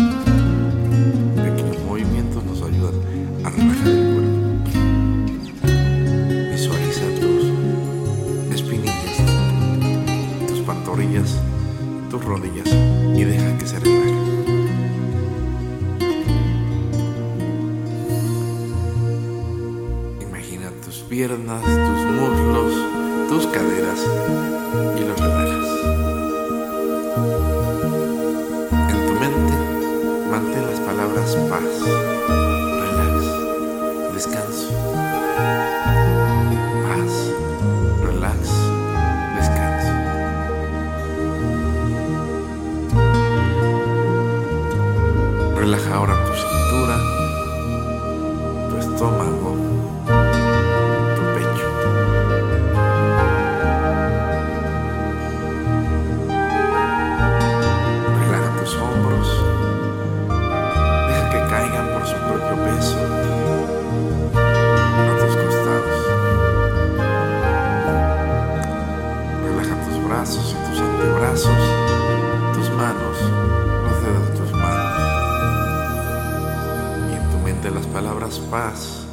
[78.51, 79.07] Paz,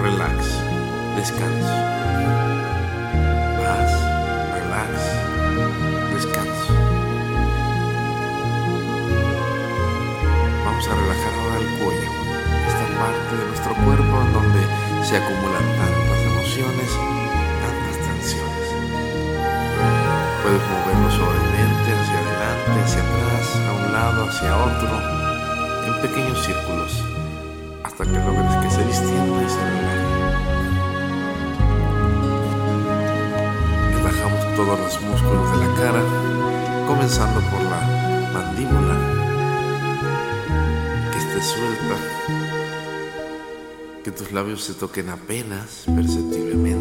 [0.00, 0.46] relax,
[1.16, 1.74] descanso.
[3.58, 3.90] Paz,
[4.54, 4.94] relax,
[6.14, 6.72] descanso.
[10.64, 12.10] Vamos a relajar ahora el cuello,
[12.68, 14.60] esta parte de nuestro cuerpo en donde
[15.04, 16.90] se acumulan tantas emociones,
[17.58, 18.66] tantas tensiones.
[20.42, 24.94] Puedes moverlo suavemente hacia adelante, hacia atrás, a un lado, hacia otro,
[25.88, 27.02] en pequeños círculos,
[28.00, 30.06] hasta que logres que se distienda y se relaje.
[33.96, 36.02] Relajamos todos los músculos de la cara,
[36.86, 37.80] comenzando por la
[38.34, 38.96] mandíbula,
[41.10, 41.96] que esté suelta,
[44.04, 46.77] que tus labios se toquen apenas perceptiblemente.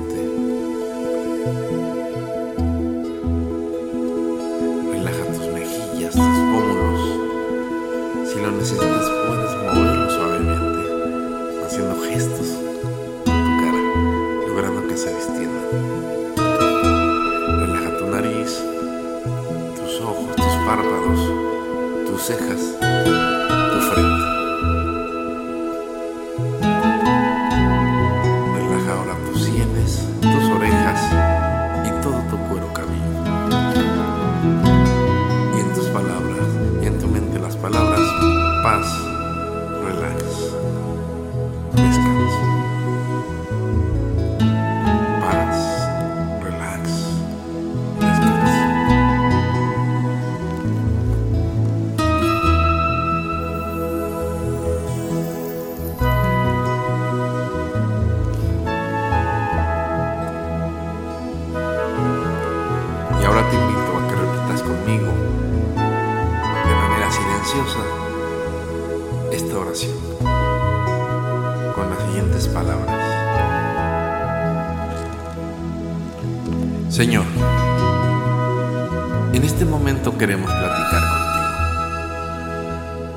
[80.17, 81.45] Queremos platicar contigo.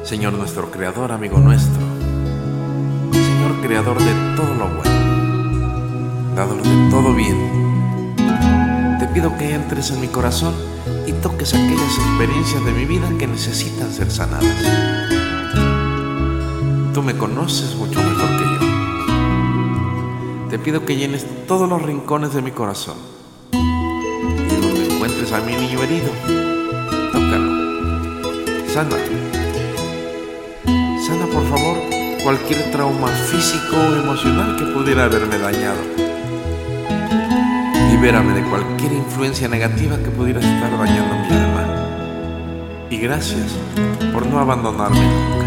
[0.05, 1.81] Señor nuestro Creador, amigo nuestro.
[3.12, 4.90] Señor Creador de todo lo bueno.
[6.36, 8.16] Dador de todo bien.
[8.98, 10.55] Te pido que entres en mi corazón
[11.06, 14.44] y toques aquellas experiencias de mi vida que necesitan ser sanadas.
[16.93, 18.60] Tú me conoces mucho mejor que yo.
[20.51, 22.97] Te pido que llenes todos los rincones de mi corazón
[25.32, 26.40] a mi niño herido.
[28.73, 28.97] Sana.
[31.05, 31.77] Sana, por favor,
[32.23, 35.81] cualquier trauma físico o emocional que pudiera haberme dañado.
[37.91, 42.87] Libérame de cualquier influencia negativa que pudiera estar dañando mi alma.
[42.91, 43.57] Y gracias
[44.13, 45.47] por no abandonarme nunca.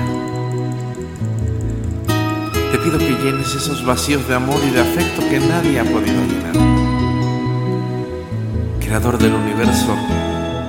[2.73, 6.21] Te pido que llenes esos vacíos de amor y de afecto que nadie ha podido
[6.25, 6.53] llenar
[8.81, 9.95] Creador del universo,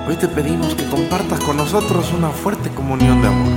[0.07, 3.53] hoy te pedimos que compartas con nosotros una fuerte comunión de amor.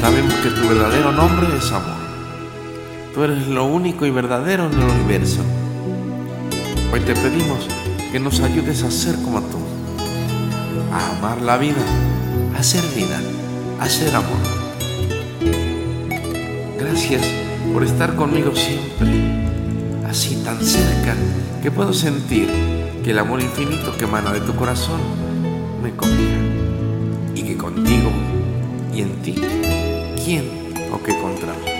[0.00, 1.96] Sabemos que tu verdadero nombre es amor.
[3.14, 5.40] Tú eres lo único y verdadero en el universo.
[6.92, 7.68] Hoy te pedimos
[8.10, 9.58] que nos ayudes a ser como tú,
[10.92, 11.82] a amar la vida,
[12.58, 13.20] a ser vida,
[13.80, 14.38] a ser amor.
[16.78, 17.22] Gracias
[17.72, 21.14] por estar conmigo siempre, así tan cerca
[21.62, 22.65] que puedo sentir
[23.06, 25.00] que el amor infinito que emana de tu corazón
[25.80, 26.40] me cobija
[27.36, 28.10] y que contigo
[28.92, 29.36] y en ti,
[30.24, 30.50] ¿quién
[30.92, 31.70] o qué contra mí?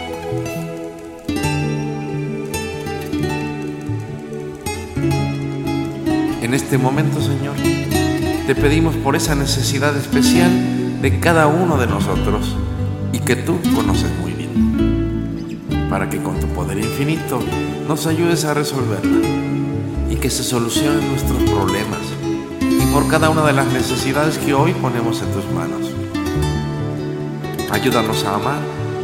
[6.43, 7.57] En este momento, Señor,
[8.47, 12.55] te pedimos por esa necesidad especial de cada uno de nosotros
[13.13, 17.41] y que tú conoces muy bien, para que con tu poder infinito
[17.89, 19.46] nos ayudes a resolverla
[20.21, 22.01] que se solucionen nuestros problemas
[22.61, 25.91] y por cada una de las necesidades que hoy ponemos en tus manos.
[27.71, 28.61] Ayúdanos a amar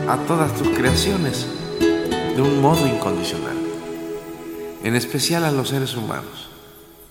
[0.08, 1.46] a todas tus creaciones
[1.80, 3.56] de un modo incondicional,
[4.82, 6.48] en especial a los seres humanos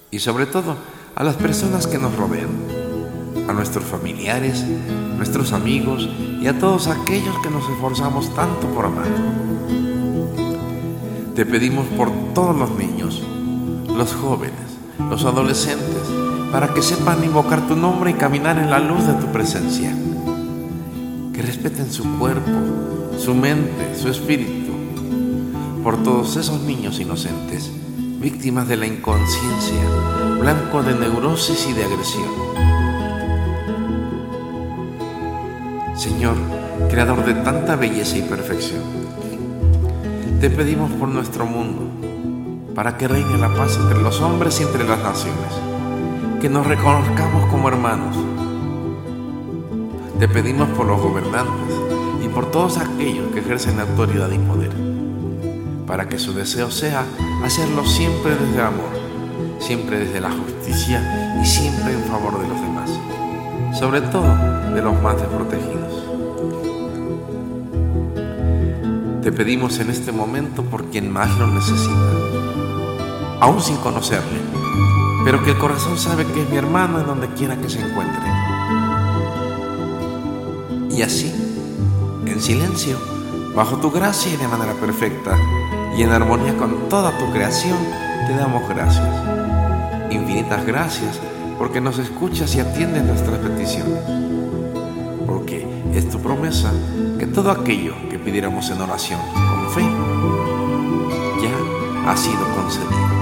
[0.10, 0.76] y sobre todo
[1.16, 2.50] a las personas que nos rodean,
[3.48, 4.64] a nuestros familiares,
[5.18, 6.10] nuestros amigos
[6.42, 9.08] y a todos aquellos que nos esforzamos tanto por amar.
[11.36, 13.22] Te pedimos por todos los niños,
[13.96, 14.78] los jóvenes,
[15.10, 16.04] los adolescentes,
[16.52, 19.96] para que sepan invocar tu nombre y caminar en la luz de tu presencia.
[21.34, 22.52] Que respeten su cuerpo,
[23.18, 24.72] su mente, su espíritu,
[25.84, 27.72] por todos esos niños inocentes,
[28.20, 29.82] víctimas de la inconsciencia,
[30.40, 32.30] blanco de neurosis y de agresión.
[35.96, 36.36] Señor,
[36.90, 38.82] creador de tanta belleza y perfección,
[40.40, 41.91] te pedimos por nuestro mundo,
[42.76, 45.54] para que reine la paz entre los hombres y entre las naciones,
[46.40, 48.16] que nos reconozcamos como hermanos.
[50.20, 51.76] Te pedimos por los gobernantes
[52.24, 54.72] y por todos aquellos que ejercen autoridad y poder,
[55.86, 57.06] para que su deseo sea
[57.44, 58.90] hacerlo siempre desde el amor,
[59.60, 62.90] siempre desde la justicia y siempre en favor de los demás,
[63.78, 64.34] sobre todo
[64.74, 65.82] de los más desprotegidos.
[69.22, 72.32] Te pedimos en este momento por quien más lo necesita
[73.42, 74.40] aún sin conocerle,
[75.26, 78.22] pero que el corazón sabe que es mi hermano en donde quiera que se encuentre.
[80.92, 81.34] Y así,
[82.28, 83.00] en silencio,
[83.56, 85.36] bajo tu gracia y de manera perfecta,
[85.98, 87.78] y en armonía con toda tu creación,
[88.28, 89.10] te damos gracias.
[90.12, 91.20] Infinitas gracias
[91.58, 94.00] porque nos escuchas y atiendes nuestras peticiones.
[95.26, 96.72] Porque es tu promesa
[97.18, 99.20] que todo aquello que pidiéramos en oración
[102.06, 103.22] ha sido concedido.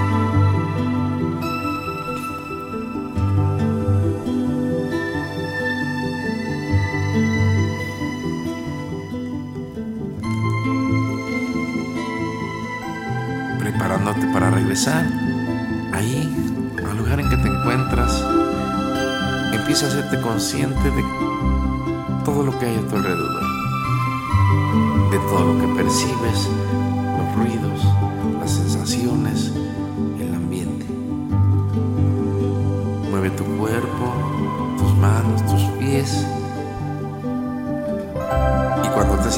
[13.58, 15.06] preparándote para regresar,
[15.92, 16.28] ahí,
[16.88, 18.24] al lugar en que te encuentras,
[19.52, 21.04] empieza a hacerte consciente de
[22.24, 23.42] todo lo que hay a tu alrededor,
[25.10, 26.48] de todo lo que percibes,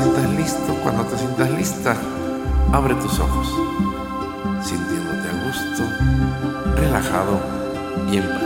[0.02, 1.96] sientas listo, cuando te sientas lista,
[2.72, 3.48] abre tus ojos,
[4.60, 5.84] sintiéndote a gusto,
[6.74, 7.40] relajado
[8.10, 8.42] y en paz.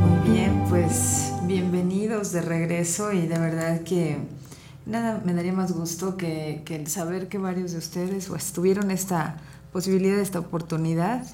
[0.00, 4.18] muy bien pues bienvenidos de regreso y de verdad que
[4.84, 8.36] nada me daría más gusto que, que, el saber que varios de ustedes pues, o
[8.36, 9.38] estuvieron esta
[9.72, 11.24] posibilidad, esta oportunidad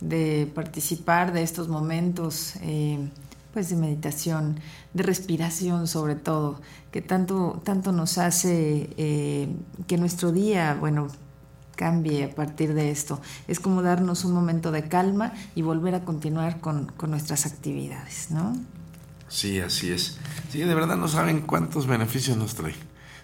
[0.00, 3.08] de participar de estos momentos eh,
[3.52, 4.60] pues de meditación,
[4.92, 6.60] de respiración sobre todo,
[6.92, 9.48] que tanto, tanto nos hace eh,
[9.86, 11.08] que nuestro día, bueno,
[11.74, 13.20] cambie a partir de esto.
[13.48, 18.30] Es como darnos un momento de calma y volver a continuar con, con nuestras actividades,
[18.30, 18.56] ¿no?
[19.28, 20.18] Sí, así es.
[20.50, 22.74] Sí, de verdad no saben cuántos beneficios nos trae.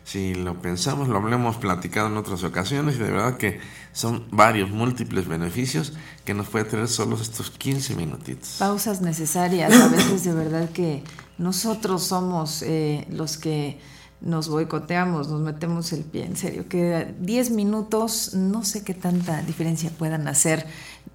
[0.04, 3.60] Si lo pensamos, lo hablemos platicado en otras ocasiones y de verdad que
[3.92, 5.92] son varios, múltiples beneficios
[6.24, 8.56] que nos puede traer solo estos 15 minutitos.
[8.58, 11.04] Pausas necesarias, a veces de verdad que
[11.38, 13.78] nosotros somos eh, los que
[14.22, 19.42] nos boicoteamos, nos metemos el pie, en serio, que 10 minutos, no sé qué tanta
[19.42, 20.66] diferencia puedan hacer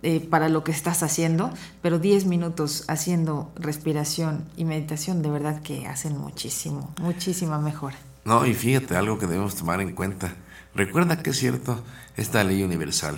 [0.04, 1.52] eh, para lo que estás haciendo,
[1.82, 7.98] pero 10 minutos haciendo respiración y meditación de verdad que hacen muchísimo, muchísima mejora.
[8.28, 10.36] No, y fíjate algo que debemos tomar en cuenta.
[10.76, 11.82] Recuerda que es cierto
[12.18, 13.18] esta ley universal,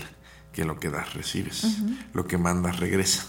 [0.53, 1.65] que lo que das recibes,
[2.13, 3.25] lo que mandas regresa.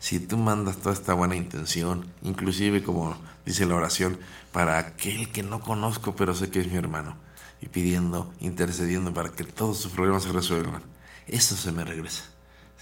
[0.00, 3.16] Si tú mandas toda esta buena intención, inclusive como
[3.46, 4.18] dice la oración,
[4.50, 7.16] para aquel que no conozco pero sé que es mi hermano,
[7.60, 10.82] y pidiendo, intercediendo para que todos sus problemas se resuelvan,
[11.28, 12.24] eso se me regresa.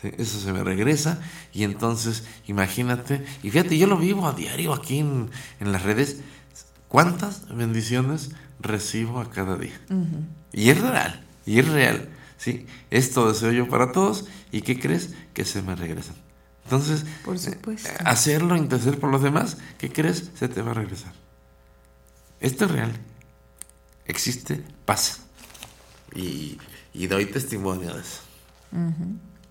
[0.03, 1.21] Eso se me regresa
[1.53, 6.21] y entonces imagínate, y fíjate, yo lo vivo a diario aquí en, en las redes,
[6.89, 9.79] ¿Cuántas bendiciones recibo a cada día?
[10.53, 12.09] Y es real, y es real.
[12.39, 12.67] ¿sí?
[12.91, 15.15] Esto deseo yo para todos y ¿qué crees?
[15.35, 16.17] Que se me regresan.
[16.65, 20.31] Entonces, por eh, hacerlo, interceder por los demás, ¿qué crees?
[20.35, 21.13] Se te va a regresar.
[22.41, 22.93] Esto es real.
[24.07, 25.19] Existe, pasa.
[26.15, 26.59] Y,
[27.07, 28.21] doy testimonio de eso.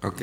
[0.04, 0.22] Ok.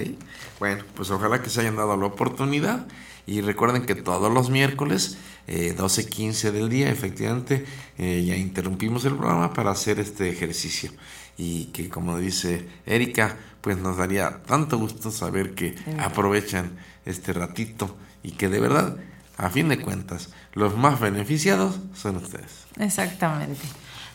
[0.61, 2.86] Bueno, pues ojalá que se hayan dado la oportunidad
[3.27, 7.65] y recuerden que todos los miércoles, eh, 12.15 del día, efectivamente,
[7.99, 10.91] eh, ya interrumpimos el programa para hacer este ejercicio.
[11.37, 16.77] Y que como dice Erika, pues nos daría tanto gusto saber que aprovechan
[17.07, 18.97] este ratito y que de verdad,
[19.37, 22.67] a fin de cuentas, los más beneficiados son ustedes.
[22.79, 23.61] Exactamente.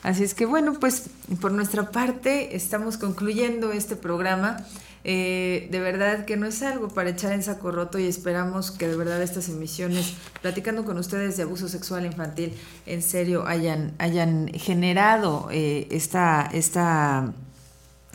[0.03, 1.09] Así es que bueno, pues
[1.41, 4.65] por nuestra parte estamos concluyendo este programa.
[5.03, 8.87] Eh, de verdad que no es algo para echar en saco roto y esperamos que
[8.87, 12.53] de verdad estas emisiones, platicando con ustedes de abuso sexual infantil,
[12.85, 17.33] en serio hayan, hayan generado eh, esta, esta,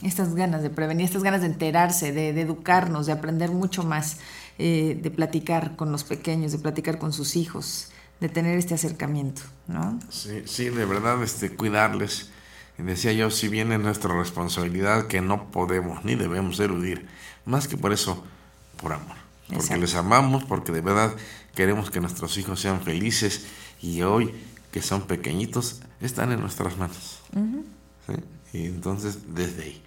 [0.02, 4.19] estas ganas de prevenir, estas ganas de enterarse, de, educarnos, de aprender mucho más,
[4.59, 7.89] eh, de platicar con los pequeños, de platicar con sus hijos,
[8.20, 9.98] de tener este acercamiento, ¿no?
[10.11, 12.31] Sí, sí, de verdad, este, cuidarles
[12.78, 17.06] decía yo, si viene nuestra responsabilidad que no podemos ni debemos eludir,
[17.44, 18.24] más que por eso,
[18.80, 19.16] por amor.
[19.52, 21.14] Porque les amamos, porque de verdad
[21.55, 23.46] queremos que nuestros hijos sean felices
[23.80, 24.34] y hoy
[24.72, 27.20] que son pequeñitos están en nuestras manos.
[28.52, 29.82] Y entonces, desde ahí.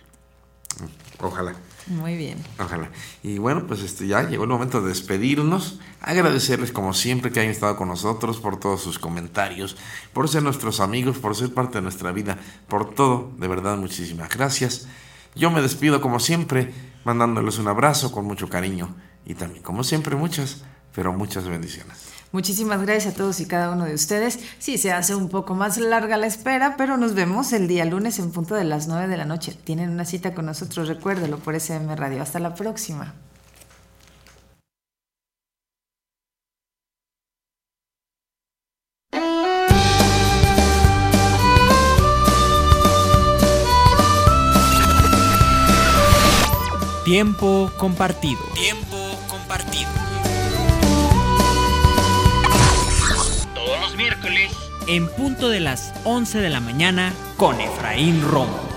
[1.19, 1.55] Ojalá.
[1.87, 2.37] Muy bien.
[2.59, 2.89] Ojalá.
[3.23, 5.79] Y bueno, pues este ya llegó el momento de despedirnos.
[6.01, 9.77] Agradecerles como siempre que hayan estado con nosotros por todos sus comentarios,
[10.13, 12.37] por ser nuestros amigos, por ser parte de nuestra vida,
[12.67, 13.31] por todo.
[13.37, 14.87] De verdad, muchísimas gracias.
[15.35, 16.73] Yo me despido como siempre,
[17.05, 18.95] mandándoles un abrazo con mucho cariño
[19.25, 20.63] y también como siempre muchas,
[20.93, 22.16] pero muchas bendiciones.
[22.37, 24.37] Muchísimas gracias a todos y cada uno de ustedes.
[24.59, 28.19] Sí, se hace un poco más larga la espera, pero nos vemos el día lunes
[28.19, 29.55] en punto de las 9 de la noche.
[29.63, 32.21] Tienen una cita con nosotros, recuérdelo por SM Radio.
[32.21, 33.15] Hasta la próxima.
[47.03, 48.41] Tiempo compartido.
[54.87, 58.76] En punto de las 11 de la mañana con Efraín Romo.